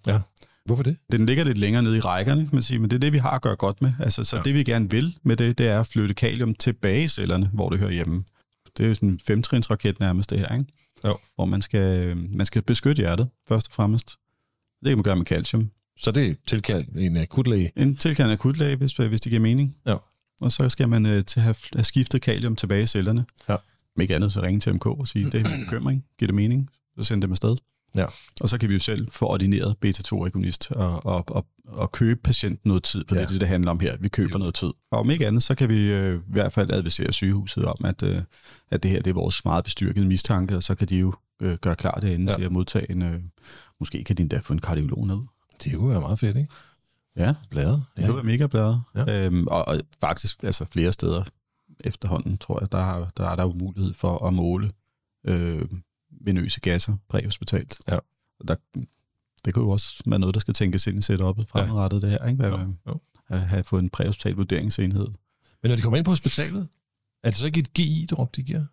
[0.66, 0.98] Hvorfor det?
[1.12, 3.18] Den ligger lidt længere nede i rækkerne, kan man sige, men det er det, vi
[3.18, 3.92] har at gøre godt med.
[4.00, 4.40] Altså, så Ja.
[4.40, 4.44] ja.
[4.44, 7.70] det, vi gerne vil med det, det er at flytte kalium tilbage i cellerne, hvor
[7.70, 8.24] det hører hjemme.
[8.78, 10.66] Det er jo sådan en femtrinsraket nærmest, det her, ikke?
[11.06, 11.18] Jo.
[11.36, 14.16] Hvor man skal, man skal beskytte hjertet, først og fremmest.
[14.84, 15.70] Det kan man gøre med calcium.
[15.98, 17.72] Så det er tilkaldt en akutlæge.
[17.76, 19.76] En tilkaldende akutlæge, hvis, hvis det giver mening.
[19.88, 19.96] Ja.
[20.42, 23.26] Og så skal man øh, til have, have skiftet kalium tilbage i cellerne.
[23.50, 23.54] Ja.
[23.96, 26.06] Om ikke andet, så ringe til MK og sige, det er min bekymring.
[26.20, 26.70] Giver det mening?
[26.98, 27.56] Så send dem afsted.
[27.96, 28.06] Ja.
[28.42, 32.70] Og så kan vi jo selv få ordineret beta-2-agonist og, og, og, og købe patienten
[32.70, 33.22] noget tid, for ja.
[33.22, 33.26] Ja.
[33.26, 33.98] det er det, det handler om her.
[34.00, 34.68] Vi køber noget tid.
[34.92, 38.04] Og om ikke andet, så kan vi øh, i hvert fald advisere sygehuset om, at,
[38.04, 38.18] øh,
[38.72, 41.58] at det her det er vores meget bestyrkede mistanke, og så kan de jo øh,
[41.58, 42.32] gøre klar derinde Ja.
[42.32, 42.38] ja.
[42.38, 43.02] til at modtage en...
[43.02, 43.20] Øh,
[43.84, 45.20] måske kan de endda få en kardiolog ned.
[45.64, 46.50] Det kunne være meget fedt, ikke?
[47.18, 47.84] Ja, Bladet.
[47.98, 48.82] det kunne være mega bladet.
[48.96, 49.04] Ja.
[49.08, 49.26] Ja.
[49.26, 51.24] Øhm, og, og faktisk altså flere steder
[51.80, 54.72] efterhånden, tror jeg, der, der er der jo mulighed for at måle
[55.28, 55.66] øh,
[56.22, 57.78] venøse gasser præhospitalt.
[57.88, 57.96] Ja.
[58.40, 58.56] Og der,
[59.46, 62.28] det kunne jo også være noget, der skal tænkes ind i setup'et fremadrettet, det her,
[62.28, 62.36] ikke?
[62.48, 63.00] Hvad, Jo, jo.
[63.30, 65.08] At have fået en præhospital vurderingsenhed.
[65.64, 66.68] Men når de kommer ind på hospitalet,
[67.24, 68.66] er det så ikke et GI-drop, de giver?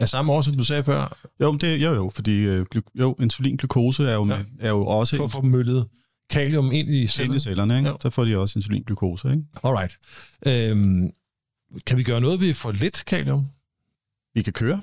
[0.00, 4.08] Af samme år, som du sagde før, Jo, det, jo, jo, fordi øh, jo, insulinglukose
[4.08, 4.38] er jo, Ja.
[4.60, 5.86] er jo også for at få møllet
[6.30, 7.40] kalium ind i ind i cellerne.
[7.40, 7.88] cellerne, ikke?
[7.88, 7.96] Jo.
[8.02, 9.42] Så får de også insulinglukose, ikke?
[9.64, 9.98] Alright.
[10.46, 11.10] Øhm,
[11.86, 13.46] kan vi gøre noget ved for lidt kalium?
[14.34, 14.82] Vi kan køre.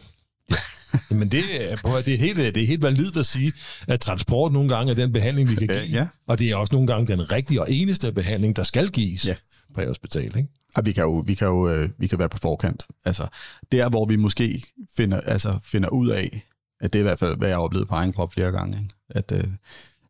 [1.11, 3.53] Men det, er- prøv at det, er helt, det er helt validt at sige,
[3.87, 5.79] at transport nogle gange er den behandling, vi kan give.
[5.79, 6.07] Ja, ja.
[6.27, 9.35] Og det er også nogle gange den rigtige og eneste behandling, der skal gives Ja.
[9.75, 10.23] på hospital.
[10.37, 10.47] Ikke?
[10.75, 12.87] Og vi kan jo, vi kan jo øh, vi kan være på forkant.
[13.05, 13.27] Altså,
[13.71, 14.63] der hvor vi måske
[14.97, 16.43] finder, altså, finder ud af,
[16.79, 18.77] at det er i hvert fald, hvad jeg har oplevet på egen krop flere gange,
[18.77, 18.95] ikke?
[19.09, 19.47] At, øh,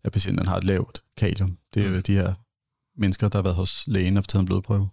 [0.03, 1.57] at patienten har et lavt kalium.
[1.73, 2.33] Det er jo de her
[2.97, 4.89] mennesker, der har været hos lægen og taget en blodprøve.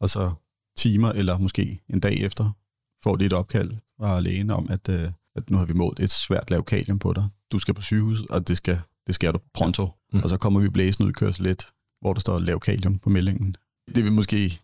[0.00, 0.32] Og så
[0.76, 2.50] timer eller måske en dag efter
[3.04, 6.10] får de et opkald fra lægen om, at, øh, at nu har vi målt et
[6.10, 7.28] svært lavt kalium på dig.
[7.52, 9.84] Du skal på sygehus, og det skal, det skal du pronto.
[9.84, 10.16] Mm.
[10.16, 10.22] Mm.
[10.22, 11.66] Og så kommer vi blæsende ud i kørsel lidt,
[12.00, 13.56] hvor der står lav kalium på meldingen.
[13.94, 14.60] Det vi måske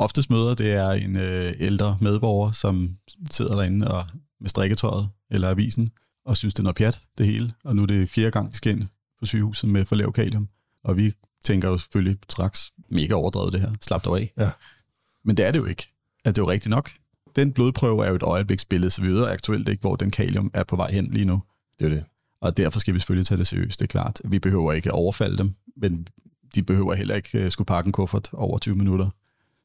[0.00, 2.96] oftest møder, det er en øh, ældre medborger, som
[3.30, 4.04] sidder derinde og
[4.40, 5.90] med strikketøjet eller avisen,
[6.24, 7.52] og synes, det er noget pjat, det hele.
[7.64, 10.48] Og nu er det fjerde gang, de skal ind på sygehuset med for lav kalium.
[10.84, 11.12] Og vi
[11.44, 14.32] tænker jo selvfølgelig straks, mega overdrevet det her, slap dig af.
[14.38, 14.50] Ja.
[15.24, 15.88] Men det er det jo ikke.
[16.24, 16.90] At det er jo rigtigt nok.
[17.36, 20.64] Den blodprøve er jo et øjebliksbillede, så vi ved aktuelt ikke, hvor den kalium er
[20.64, 21.42] på vej hen lige nu.
[21.78, 22.04] Det er det.
[22.40, 24.20] Og derfor skal vi selvfølgelig tage det seriøst, det er klart.
[24.24, 26.06] Vi behøver ikke overfalde dem, men
[26.54, 29.10] de behøver heller ikke øh, skulle pakke en kuffert over 20 minutter.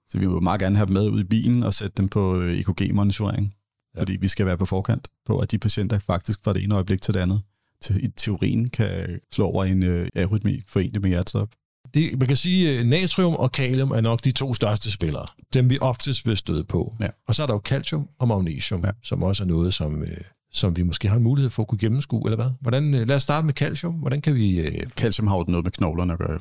[0.10, 2.39] Så vi må meget gerne have dem med ud i bilen og sætte dem på
[2.39, 3.56] øh, EKG-monitorering.
[3.96, 4.02] Ja.
[4.02, 7.02] Fordi vi skal være på forkant på, at de patienter faktisk fra det ene øjeblik
[7.02, 7.41] til det andet
[7.82, 11.50] til, i teorien kan slå over en øh, arytmi forenet med hjertestop.
[11.94, 12.20] det.
[12.20, 15.28] Man kan sige, at natrium og kalium er nok de to største spillere.
[15.54, 16.94] Dem vi oftest vil støde på.
[17.00, 17.08] Ja.
[17.28, 18.82] Og så er der jo calcium og magnesium.
[18.86, 18.91] Ja.
[19.04, 20.18] som også er noget, som, øh,
[20.56, 22.52] som vi måske har en mulighed for at kunne gennemskue, eller hvad?
[22.62, 23.94] Hvordan, øh, lad os starte med calcium.
[23.94, 24.60] Hvordan kan vi...
[24.60, 26.32] Øh, Calcium har jo noget med knoglerne at gøre.
[26.32, 26.39] Jo.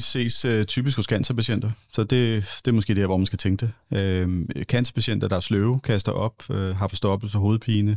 [0.00, 2.10] Ses øh, typisk hos cancerpatienter, så det,
[2.64, 3.98] det er måske der, hvor man skal tænke det.
[3.98, 7.96] Øh, cancerpatienter, der er sløve, kaster op, øh, har forstoppelse, hovedpine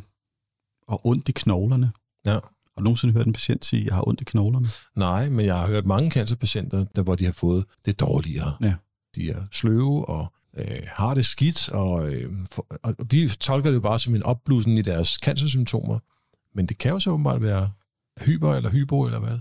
[0.88, 1.92] og ondt i knoglerne.
[2.26, 2.32] Ja.
[2.32, 2.40] Har
[2.78, 4.68] du nogensinde hørt en patient sige, jeg har ondt i knoglerne?
[4.96, 8.54] nej, men jeg har hørt mange cancerpatienter, der, hvor de har fået det dårligere.
[8.62, 8.74] Ja.
[9.16, 13.76] De er sløve og øh, har det skidt, og, øh, for, og vi tolker det
[13.76, 16.00] jo bare som en opblussen i deres cancersymptomer.
[16.56, 17.72] Men det kan jo så åbenbart være
[18.22, 19.40] hyper eller hypo eller hvad?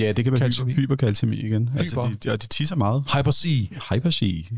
[0.00, 0.72] Ja, det kan være Calciemi.
[0.72, 1.70] hyper, hyperkalciemi igen.
[1.78, 2.18] Altså, Hyper.
[2.18, 3.04] de, ja, de tisser meget.
[3.16, 3.70] Hyper C.
[3.92, 4.48] Hypersi.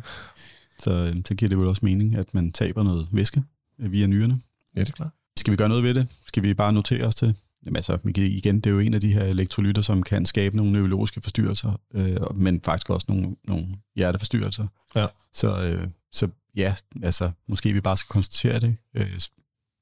[0.78, 3.42] Så, øh, så giver det vel også mening, at man taber noget væske
[3.78, 4.40] via nyrerne.
[4.76, 5.10] Ja, det er klart.
[5.38, 6.08] Skal vi gøre noget ved det?
[6.26, 7.34] Skal vi bare notere os til?
[7.66, 10.72] Jamen altså, igen, det er jo en af de her elektrolytter, som kan skabe nogle
[10.72, 13.64] neurologiske forstyrrelser, øh, men faktisk også nogle, nogle
[13.96, 14.66] hjerteforstyrrelser.
[14.94, 15.06] Ja.
[15.32, 18.76] Så, øh, så ja, altså, måske vi bare skal konstatere det.
[18.96, 19.18] Øh,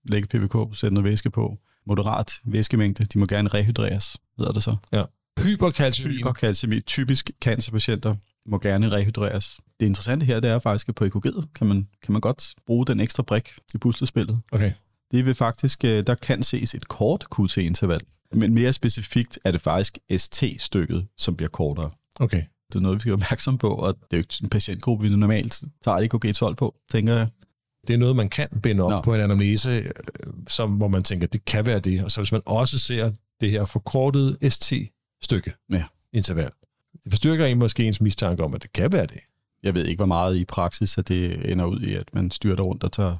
[0.05, 1.59] lægge PVK, sætte noget væske på.
[1.87, 4.77] Moderat væskemængde, de må gerne rehydreres, hedder det så.
[5.38, 6.11] Hyperkalcium.
[6.11, 8.14] Hyperkalcemi, typisk cancerpatienter,
[8.47, 9.61] må gerne rehydreres.
[9.81, 12.87] Det interessante her, det er faktisk, at på EKG'et kan man, kan man godt bruge
[12.87, 14.40] den ekstra brik i puslespillet.
[14.53, 14.73] Okay.
[15.12, 18.01] Det vil faktisk, øh, der kan ses et kort QT-interval,
[18.33, 21.90] men mere specifikt er det faktisk ST-stykket, som bliver kortere.
[22.20, 22.42] Okay.
[22.72, 25.09] det er noget, vi skal være opmærksom på, og det er jo ikke en patientgruppe,
[25.09, 25.98] vi normalt tager
[26.51, 27.29] EKG-12 på, tænker jeg.
[27.88, 29.01] Det er noget, man kan binde op Nå.
[29.01, 29.90] På en anamnese, øh,
[30.48, 32.05] som, hvor man tænker, det kan være det.
[32.05, 35.85] Og så hvis man også ser det her forkortede ST-stykke, Ja.
[36.12, 36.51] interval,
[37.05, 39.18] det bestyrker en måske ens mistanke om, at det kan være det.
[39.62, 42.64] Jeg ved ikke, hvor meget i praksis, at det ender ud i, at man styrter
[42.64, 43.16] rundt og tager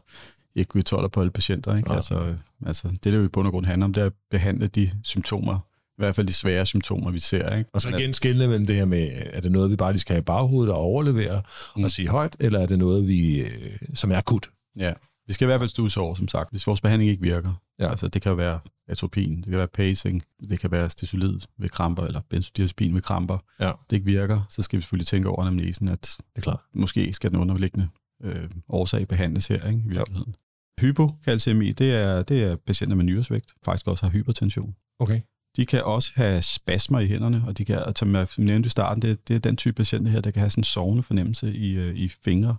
[0.59, 1.77] EKG-12 på alle patienter.
[1.77, 1.91] Ikke?
[1.91, 1.97] Ja.
[1.97, 2.35] Altså,
[2.67, 4.91] altså, det, der jo i bund og grund handler om, det er at behandle de
[5.05, 5.59] symptomer,
[5.93, 7.57] i hvert fald de svære symptomer, vi ser.
[7.57, 7.71] Ikke?
[7.73, 10.15] Og så igen skille mellem det her med, er det noget, vi bare lige skal
[10.15, 11.43] have i baghovedet og overlevere
[11.77, 11.85] mm.
[11.85, 14.51] og sige højt, eller er det noget, vi, øh, som er akut?
[14.77, 14.93] Ja,
[15.27, 17.53] vi skal i hvert fald stuse over, som sagt, hvis vores behandling ikke virker.
[17.79, 17.91] Ja.
[17.91, 21.69] Altså, det kan jo være atropin, det kan være pacing, det kan være stisolid ved
[21.69, 23.39] kramper, eller benzodiazepin ved kramper.
[23.61, 23.73] Ja.
[23.91, 26.61] Det ikke virker, så skal vi selvfølgelig tænke over anamnesen, at Det er klart.
[26.75, 27.89] måske skal den underliggende
[28.23, 30.37] øh, årsag behandles her, ikke, i virkeligheden.
[30.81, 34.75] Hypokalcemi, det er, det er patienter med nyresvægt, faktisk også har hypertension.
[34.99, 35.21] Okay.
[35.57, 38.71] De kan også have spasmer i hænderne, og de kan, og som jeg nævnte i
[38.71, 41.55] starten, det, det er den type patienter her, der kan have sådan en sovende fornemmelse
[41.55, 42.57] i, øh, i fingre,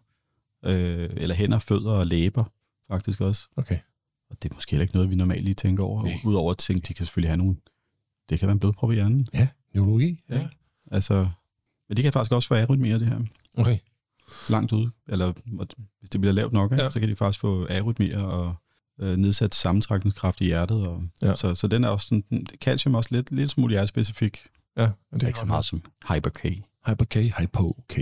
[0.66, 2.44] øh, eller hænder, fødder og læber,
[2.88, 3.48] faktisk også.
[3.58, 3.78] Okay.
[4.30, 6.14] Og det er måske heller ikke noget, vi normalt lige tænker over, Nej.
[6.24, 7.56] udover at tænke, de kan selvfølgelig have nogle,
[8.30, 9.30] det kan være en blodprop i hjernen.
[9.34, 10.20] Ja, neurologi.
[10.30, 10.48] Ja.
[10.92, 11.30] Altså,
[11.90, 13.20] men det kan faktisk også få arytmier, det her
[13.58, 13.78] Okay.
[14.50, 15.34] Langt ude, eller
[16.00, 16.84] hvis det bliver lavt nok, ja.
[16.84, 16.92] Ja.
[16.92, 18.56] så kan de faktisk få arytmier og
[19.02, 20.88] øh, nedsat sammentrækningskraft i hjertet.
[20.88, 21.36] Og, Ja.
[21.36, 24.40] så, så den er også sådan, calcium er også lidt, lidt smule hjertespecifik.
[24.78, 26.44] Ja, men Det er ikke så meget som Hyper-K.
[26.88, 28.00] Hyper-K, Hypo-K.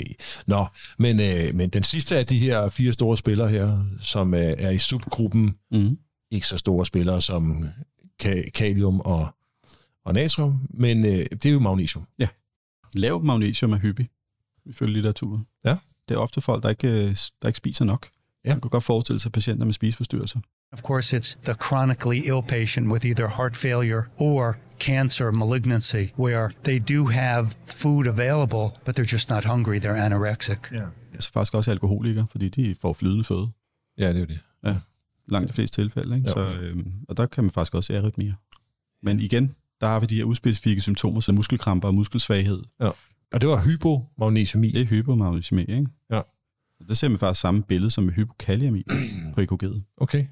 [0.48, 0.66] Nå,
[1.00, 4.70] men, øh, men den sidste af de her fire store spillere her, som øh, er
[4.70, 5.98] i subgruppen, Mm.
[6.32, 7.70] ikke så store spillere som
[8.24, 9.28] ka- kalium og,
[10.06, 12.08] og natrium, men øh, det er jo magnesium.
[12.94, 14.10] Lav magnesium er hyppig,
[14.66, 15.46] ifølge litteraturen.
[15.66, 15.78] Ja.
[16.12, 18.08] Det er ofte folk, der ikke, øh, der ikke spiser nok.
[18.46, 18.50] Ja.
[18.50, 20.40] Man kan godt forestille sig patienter med spiseforstyrrelser.
[20.74, 26.50] Of course, it's the chronically ill patient with either heart failure or cancer malignancy where
[26.64, 29.80] they do have food available, but they're just not hungry.
[29.80, 30.72] They're anorexic.
[30.72, 30.86] Ja.
[31.14, 33.48] Altså faktisk også alkoholikere, fordi de får flydende føde.
[33.98, 34.82] ja, det er jo det.
[35.28, 36.16] langt de fleste tilfælde.
[36.16, 36.28] Ikke?
[36.28, 36.34] Jo.
[36.34, 38.34] Så, øhm, og der kan man faktisk også se arytmier.
[39.04, 42.64] Men igen, der har vi de her uspecifikke symptomer, som muskelkramper og muskelsvaghed.
[43.34, 44.72] Og det var hypomagnesiumi.
[44.72, 45.88] Det er hypomagnesiemi, ikke?
[46.12, 46.22] Ja.
[46.88, 48.84] Der ser man faktisk samme billede som med hypokaliemi
[49.36, 49.94] på EKG'et.
[49.98, 50.26] Okay.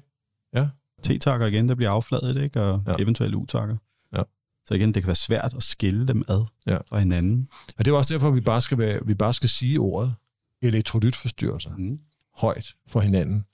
[1.02, 2.62] T-takker igen, der bliver affladet, ikke?
[2.62, 2.92] Og Ja.
[2.92, 2.96] ja.
[3.02, 3.76] eventuelle U-takker.
[4.16, 4.22] Ja.
[4.66, 6.78] Så igen, det kan være svært at skille dem ad Ja.
[6.88, 7.48] fra hinanden.
[7.78, 10.14] Og det er også derfor, vi bare skal, være, vi bare skal sige ordet
[10.62, 11.98] elektrolytforstyrrelser Mm.
[12.36, 13.44] højt for hinanden.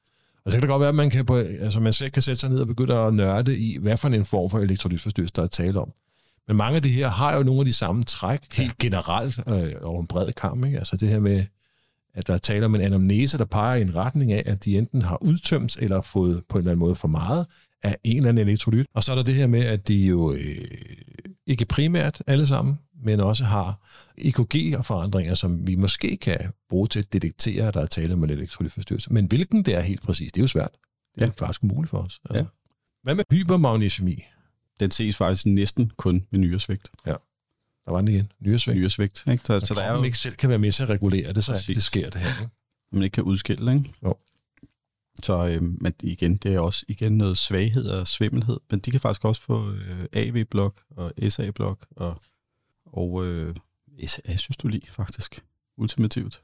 [0.44, 2.40] Og så kan det godt være, at man, kan på, altså man selv kan sætte
[2.40, 5.46] sig ned og begynde at nørde i, hvad for en form for elektrolytforstyrrelse, der er
[5.46, 5.92] tale om.
[6.48, 9.72] Men mange af de her har jo nogle af de samme træk, helt generelt øh,
[9.82, 10.64] over en bred kamp.
[10.64, 10.78] Ikke?
[10.78, 11.44] Altså det her med,
[12.14, 14.78] at der er tale om en anamnese, der peger i en retning af, at de
[14.78, 17.46] enten har udtømt eller fået på en eller anden måde for meget
[17.82, 18.86] af en eller anden elektrolyt.
[18.94, 20.64] Og så er der det her med, at de jo øh,
[21.46, 23.80] ikke primært alle sammen, men også har
[24.18, 28.30] EKG-forandringer, som vi måske kan bruge til at detektere, at der er tale om en
[28.30, 29.12] elektrolytforstyrrelse.
[29.12, 30.70] Men hvilken det er helt præcis, det er jo svært.
[31.14, 31.46] Det er Ja.
[31.46, 32.20] faktisk umuligt for os.
[32.30, 32.42] Altså.
[32.42, 32.46] Ja.
[33.02, 34.24] Hvad med hypermagnesiumi?
[34.80, 36.90] Den ses faktisk næsten kun med nyresvægt.
[37.84, 38.32] Der var den igen.
[38.40, 38.80] Nyresvægt.
[38.80, 39.44] Nyresvægt, ikke?
[39.46, 41.32] Så, Så så der er kroppen jo, ikke selv kan være med til at regulere
[41.32, 41.76] det, så Præcis.
[41.76, 42.40] det sker det her.
[42.40, 42.52] Ikke?
[42.92, 43.94] man ikke kan udskille, ikke?
[44.04, 44.14] Jo.
[45.22, 49.00] Så øh, men igen, det er også igen noget svaghed og svimmelhed, men de kan
[49.00, 52.20] faktisk også få øh, AV-blok og SA-blok og,
[52.86, 53.54] og øh,
[54.06, 55.44] SA-systoli faktisk,
[55.76, 56.40] ultimativt.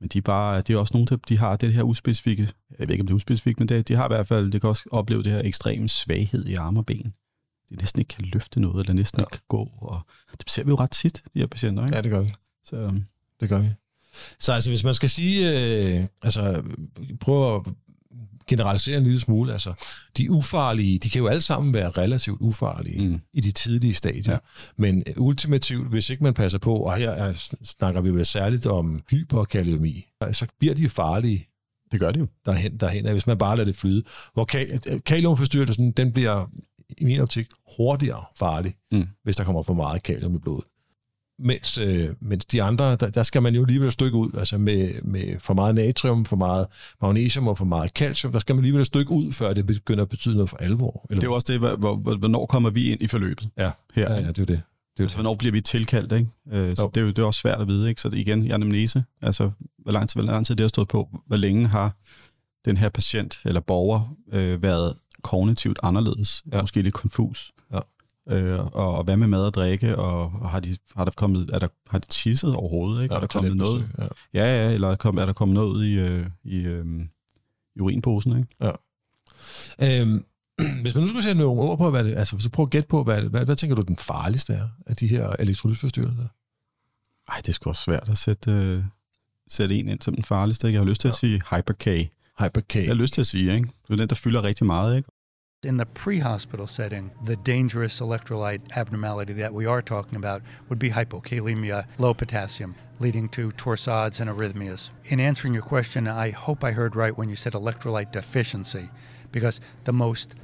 [0.00, 2.42] Men de er, bare, de er også nogle, der de har det her uspecifikke,
[2.78, 4.60] jeg ved ikke om det er uspecifikt, men det, de har i hvert fald, de
[4.60, 7.14] kan også opleve det her ekstreme svaghed i arme og ben.
[7.70, 9.22] De næsten ikke kan løfte noget, eller næsten Ja.
[9.22, 9.70] ikke kan gå.
[9.78, 10.00] Og
[10.38, 11.84] det ser vi jo ret tit, de her patienter.
[11.84, 11.96] Ikke?
[11.96, 12.32] Ja, det gør vi.
[12.64, 13.04] Så, øhm,
[13.40, 13.68] Det gør vi.
[14.38, 15.50] Så altså, hvis man skal sige,
[16.00, 16.62] øh, altså,
[17.20, 17.62] prøve at
[18.46, 19.72] generalisere en lille smule, altså,
[20.16, 23.20] de ufarlige, de kan jo alle sammen være relativt ufarlige mm.
[23.32, 24.32] I de tidlige stadier.
[24.32, 24.38] Ja.
[24.76, 27.32] Men øh, ultimativt, hvis ikke man passer på, og her er,
[27.64, 31.48] snakker vi vel særligt om hyperkaliumi, så bliver de farlige
[31.92, 32.26] det gør det jo.
[32.46, 34.02] derhen, derhen hvis man bare lader det flyde.
[34.34, 36.50] Hvor ka- kaliumforstyrrelsen, den bliver
[36.98, 37.46] i min optik
[37.76, 39.08] hurtigere farlig, Mm.
[39.24, 40.64] hvis der kommer for meget kalium i blodet.
[41.38, 44.58] Mens, øh, mens de andre, der, der skal man jo alligevel et stykke ud, altså
[44.58, 46.66] med, med for meget natrium, for meget
[47.02, 50.02] magnesium og for meget calcium, der skal man alligevel et stykke ud, før det begynder
[50.02, 51.06] at betyde noget for alvor.
[51.10, 51.20] Eller?
[51.20, 54.12] Det er jo også det, hvor, hvor, hvornår kommer vi ind i forløbet ja, her.
[54.12, 54.48] ja, ja, det er jo det.
[54.48, 54.56] det,
[54.98, 56.30] er Altså, hvornår bliver vi tilkaldt, ikke?
[56.52, 56.90] Øh, så Jo.
[56.94, 58.00] det er jo det er også svært at vide, ikke?
[58.00, 60.88] Så det, igen, i anamnese, altså, hvor lang tid, hvor lang tid det har stået
[60.88, 61.96] på, hvor længe har
[62.64, 64.94] den her patient eller borger øh, været
[65.26, 66.56] kognitivt anderledes, Ja.
[66.56, 66.62] ja.
[66.62, 67.52] måske lidt konfus.
[67.72, 67.80] Ja.
[68.30, 71.50] Øh, og, og hvad med mad og drikke, og, og har, de, har der kommet,
[71.52, 73.14] er der, har de tisset overhovedet, ikke?
[73.14, 74.04] Ja, er der kommet noget, Ja.
[74.34, 76.86] ja, ja, eller er, kom, er der kommet noget ud i, øh, i, øh,
[77.76, 78.48] i urinposen, ikke?
[79.82, 80.24] Øhm,
[80.82, 82.88] hvis man nu skulle sætte nogle ord på, hvad det, altså så prøv at gætte
[82.88, 86.26] på, hvad, hvad, hvad tænker du den farligste er af de her elektrolytforstyrrelser?
[87.28, 88.82] Ej, det er sgu også svært at sætte, øh,
[89.48, 90.66] sætte en ind som den farligste.
[90.66, 90.74] Ikke?
[90.76, 91.12] Jeg har lyst til ja.
[91.12, 91.86] at sige Hyper-K.
[92.40, 92.74] Hyper-K.
[92.76, 93.68] Jeg har lyst til at sige, ikke?
[93.88, 95.08] Det er den, der fylder rigtig meget, ikke?
[95.62, 100.90] In the pre-hospital setting, the dangerous electrolyte abnormality that we are talking about would be
[100.90, 104.90] hypokalemia, low potassium, leading to torsades and arrhythmias.
[105.06, 108.90] In answering your question, I hope I heard right when you said electrolyte deficiency,
[109.32, 110.34] because the most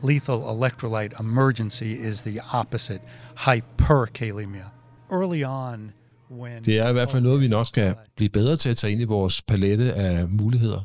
[0.00, 3.02] lethal electrolyte emergency is the opposite,
[3.36, 4.70] hyperkalemia.
[5.10, 5.92] Early on,
[6.30, 8.92] when Det er i hvert fald noget, vi nok skal blive bedre til at tage
[8.92, 10.80] ind i vores palette af muligheder.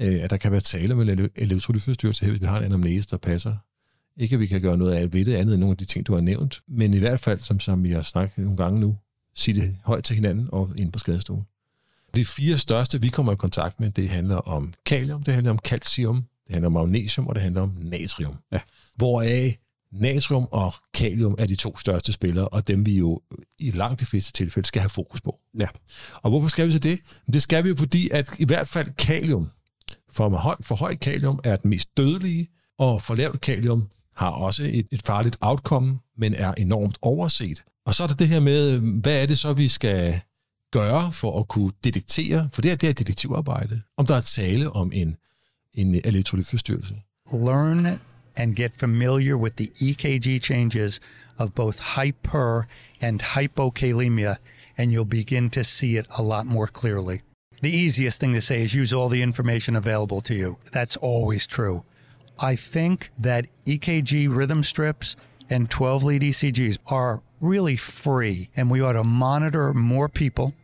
[0.00, 3.08] Øh, at der kan være tale om en elektrolytforstyrrelse her, hvis vi har en anamnese,
[3.10, 3.56] der passer.
[4.16, 6.06] Ikke at vi kan gøre noget af ved det andet end nogle af de ting,
[6.06, 8.96] du har nævnt, men i hvert fald, som, som vi har snakket nogle gange nu,
[9.34, 11.44] sige det højt til hinanden og ind på skadestuen.
[12.14, 15.58] De fire største, vi kommer i kontakt med, det handler om kalium, det handler om
[15.58, 18.34] calcium, det handler om magnesium, og det handler om natrium.
[18.52, 18.60] Ja.
[18.96, 19.58] Hvoraf
[19.92, 23.20] natrium og kalium er de to største spillere, og dem vi jo
[23.58, 25.38] i langt de fleste tilfælde skal have fokus på.
[25.58, 25.66] Ja.
[26.14, 27.00] Og hvorfor skal vi så det?
[27.32, 29.50] Det skal vi jo, fordi at i hvert fald kalium,
[30.12, 34.62] for, høj, for høj kalium er den mest dødelige, og for lavt kalium har også
[34.62, 37.62] et, et farligt outcome, men er enormt overset.
[37.86, 40.20] Og så er der det her med, hvad er det så, vi skal
[40.72, 44.70] gøre for at kunne detektere, for det er det her detektivarbejde, om der er tale
[44.70, 45.16] om en,
[45.74, 46.94] en elektrolytforstyrrelse.
[47.32, 48.00] learn
[48.36, 51.00] and get familiar with the EKG changes
[51.38, 52.66] of both hyper
[53.00, 54.36] and hypokalemia,
[54.76, 57.20] and you'll begin to see it a lot more clearly.
[57.60, 60.56] The easiest thing to say is use all the information available to you.
[60.72, 61.84] That's always true.
[62.38, 65.14] I think that EKG rhythm strips
[65.50, 70.54] and 12 lead ECGs are really free, and we ought to monitor more people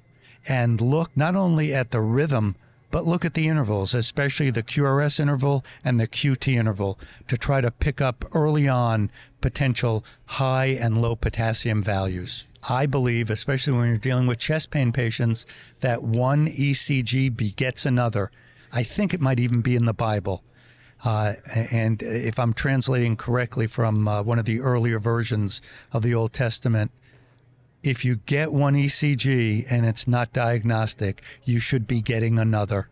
[0.49, 2.57] and look not only at the rhythm,
[2.91, 7.61] but look at the intervals, especially the QRS interval and the QT interval, to try
[7.61, 9.11] to pick up early on
[9.43, 12.47] potential high and low potassium values.
[12.69, 15.47] I believe, especially when you're dealing with chest pain patients,
[15.81, 18.31] that one ECG begets another.
[18.73, 20.43] I think it might even be in the Bible.
[21.05, 21.35] Uh,
[21.71, 25.61] and if I'm translating correctly from uh, one of the earlier versions
[25.93, 26.91] of the Old Testament,
[27.83, 32.89] if you get one ECG and it's not diagnostic, you should be getting another.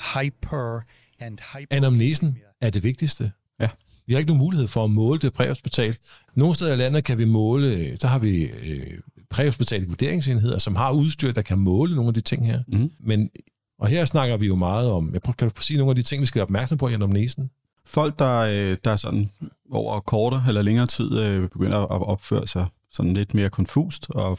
[0.00, 0.84] Hyper
[1.18, 1.74] and hyper.
[1.74, 3.32] Anamnesen er det vigtigste.
[3.60, 3.68] Ja.
[4.08, 5.98] Vi har ikke nogen mulighed for at måle det præhospitalt.
[6.34, 8.98] Nogle steder i landet kan vi måle, der har vi øh,
[9.30, 12.62] præhospitale vurderingsenheder, som har udstyr, der kan måle nogle af de ting her.
[12.68, 12.90] Mhm.
[13.00, 13.30] Men,
[13.78, 16.02] og her snakker vi jo meget om, jeg prøver, kan du sige nogle af de
[16.02, 17.50] ting, vi skal være opmærksom på i anamnesen?
[17.86, 19.30] Folk, der, øh, der er sådan
[19.70, 24.38] over kortere eller længere tid øh, begynder at opføre sig sådan lidt mere konfust og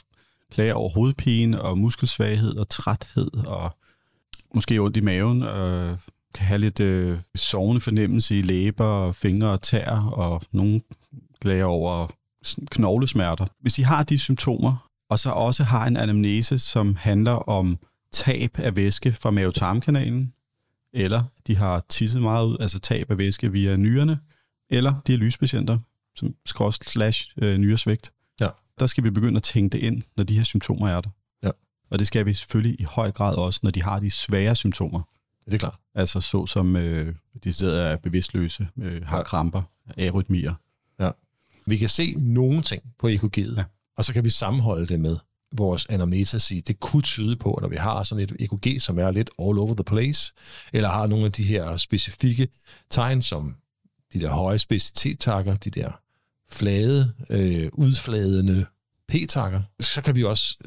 [0.52, 3.76] klager over hovedpine og muskelsvaghed og træthed og
[4.56, 5.98] måske ondt i maven og
[6.36, 10.82] kan have lidt øh, sovende fornemmelse i læber og fingre og tær og nogen
[11.42, 12.08] klager over
[12.72, 13.46] knoglesmerter.
[13.62, 17.78] Hvis I har de symptomer, og så også har en anamnese, som handler om
[18.12, 20.34] tab af væske fra mavetarmkanalen,
[20.94, 24.20] eller de har tisset meget ud, altså tab af væske via nyrerne,
[24.70, 25.78] eller de er lyspatienter,
[26.16, 28.12] som skrås slash øh, nyresvigt.
[28.40, 28.48] Ja.
[28.80, 31.10] Der skal vi begynde at tænke det ind, når de her symptomer er der.
[31.44, 31.52] Ja.
[31.92, 35.02] Og det skal vi selvfølgelig i høj grad også, når de har de svære symptomer.
[35.52, 35.76] Det er klart.
[35.96, 39.24] Altså så som øh, de sidder er bevidstløse, øh, har Ja.
[39.24, 39.62] kramper,
[39.98, 40.54] arytmier.
[41.66, 43.54] Vi kan se nogle ting på EKG'et, Ja.
[43.58, 43.64] ja.
[43.98, 45.18] og så kan vi sammenholde det med
[45.58, 49.12] vores anamnese sige, det kunne tyde på, når vi har sådan et EKG, som er
[49.12, 50.34] lidt all over the place,
[50.74, 52.48] eller har nogle af de her specifikke
[52.90, 53.56] tegn, som
[54.14, 55.92] de der høje specitetetakker, de der
[56.52, 58.66] flade, øh, udfladende
[59.08, 60.58] p-takker, så kan vi også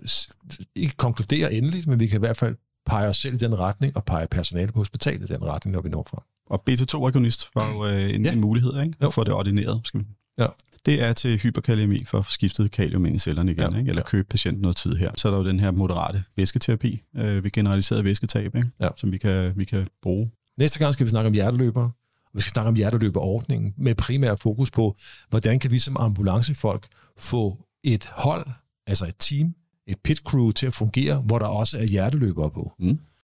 [0.74, 3.96] ikke konkludere endeligt, men vi kan i hvert fald pege os selv i den retning,
[3.96, 6.20] og pege personale på hospitalet i den retning, når vi når frem.
[6.50, 8.32] Og beta-2-agonist var jo øh, en, Ja.
[8.32, 8.94] en mulighed ikke?
[9.02, 9.10] Jo.
[9.10, 9.80] for det ordineret.
[9.84, 10.04] Skal vi.
[10.38, 10.46] Ja.
[10.86, 13.78] Det er til hyperkaliemi for at få skiftet kalium ind i cellerne igen, Ja.
[13.78, 13.88] ikke?
[13.88, 15.10] eller købe patienten noget tid her.
[15.16, 18.70] Så er der jo den her moderate væsketerapi øh, ved generaliseret væsketab, ikke?
[18.80, 18.88] Ja.
[18.96, 20.30] som vi kan, vi kan bruge.
[20.58, 24.34] Næste gang skal vi snakke om hjerteløbere, og vi skal snakke om hjerteløberordningen med primær
[24.34, 24.96] fokus på,
[25.28, 26.86] hvordan kan vi som ambulancefolk
[27.18, 28.46] få et hold,
[28.86, 29.54] altså et team,
[29.86, 32.72] et pit crew til at fungere, hvor der også er hjerteløbere på.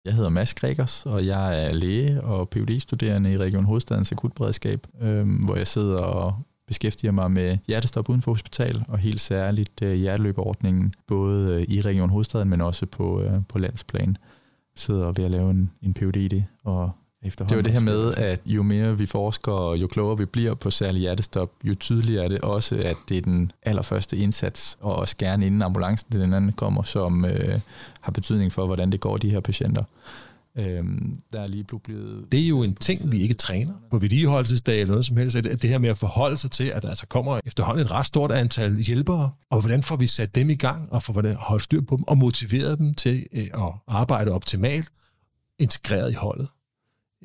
[0.05, 4.87] Jeg hedder Mads Gregers, og jeg er læge og phd studerende i Region Hovedstadens akutberedskab,
[5.01, 6.35] øh, hvor jeg sidder og
[6.67, 11.81] beskæftiger mig med hjertestop uden for hospital, og helt særligt øh, hjerteløberordningen, både øh, i
[11.81, 14.17] Region Hovedstaden, men også på, øh, på landsplan.
[14.75, 16.91] Sidder ved at lave en, en PhD i det, og
[17.23, 17.57] efterhånden...
[17.57, 20.53] Det var det her med, at jo mere vi forsker, og jo klogere vi bliver
[20.53, 24.95] på særlig hjertestop, jo tydeligere er det også, at det er den allerførste indsats, og
[24.95, 27.59] også gerne inden ambulancen til den anden kommer, som øh,
[28.01, 29.83] har betydning for, hvordan det går de her patienter.
[30.57, 32.31] Øhm, der er lige blevet...
[32.31, 35.35] Det er jo en ting, vi ikke træner på vedligeholdelsesdag eller noget som helst.
[35.35, 38.05] At det her med at forholde sig til, at der altså kommer efterhånden et ret
[38.05, 41.63] stort antal hjælpere, og hvordan får vi sat dem i gang, og får hvordan holde
[41.63, 44.91] styr på dem, og motiveret dem til øh, at arbejde optimalt,
[45.59, 46.47] integreret i holdet.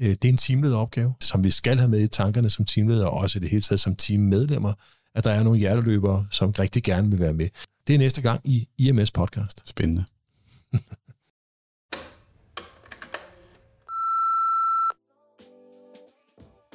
[0.00, 3.06] Øh, det er en teamleder opgave, som vi skal have med i tankerne som teamleder,
[3.06, 4.72] og også i det hele taget som teammedlemmer,
[5.14, 7.48] at der er nogle hjerteløbere, som rigtig gerne vil være med.
[7.86, 9.62] Det er næste gang i IMS podcast.
[9.68, 10.04] Spændende.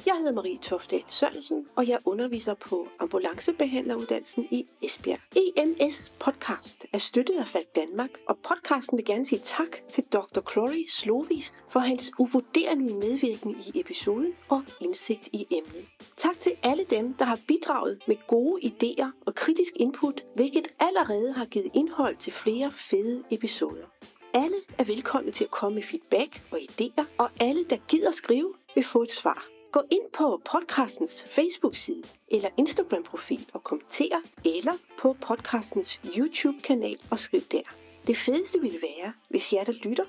[0.06, 5.20] Jeg hedder Marie Toftet Sørensen, og jeg underviser på ambulancebehandleruddannelsen i Esbjerg.
[5.42, 10.40] EMS podcast er støttet af Falk Danmark, og podcasten vil gerne sige tak til Dr.
[10.50, 15.84] Clory Slovis for hans uvurderlige medvirken i episoden og indsigt i emnet.
[16.22, 21.32] Tak til alle dem, der har bidraget med gode idéer og kritisk input, hvilket allerede
[21.32, 23.86] har givet indhold til flere fede episoder.
[24.34, 28.54] Alle er velkomne til at komme med feedback og idéer, og alle, der gider skrive,
[28.74, 29.53] vil få et svar.
[29.76, 37.40] Gå ind på podcastens Facebook-side eller Instagram-profil og kommenter, eller på podcastens YouTube-kanal og skriv
[37.40, 37.66] der.
[38.06, 40.04] Det fedeste ville være, hvis jer, der lytter,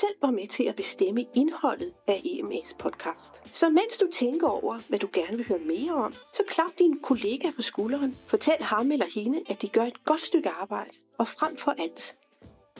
[0.00, 3.30] selv var med til at bestemme indholdet af EMS podcast.
[3.60, 7.00] Så mens du tænker over, hvad du gerne vil høre mere om, så klap din
[7.08, 11.26] kollega på skulderen, fortæl ham eller hende, at de gør et godt stykke arbejde, og
[11.38, 12.02] frem for alt,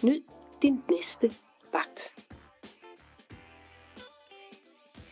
[0.07, 0.23] nyd
[0.63, 1.27] din næste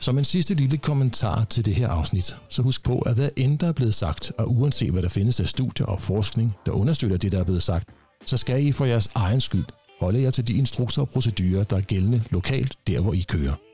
[0.02, 3.58] Som en sidste lille kommentar til det her afsnit, så husk på, at hvad end
[3.58, 7.16] der er blevet sagt, og uanset hvad der findes af studier og forskning, der understøtter
[7.16, 7.88] det, der er blevet sagt,
[8.26, 9.64] så skal I for jeres egen skyld
[10.00, 13.71] holde jer til de instrukser og procedurer, der er gældende lokalt, der hvor I kører.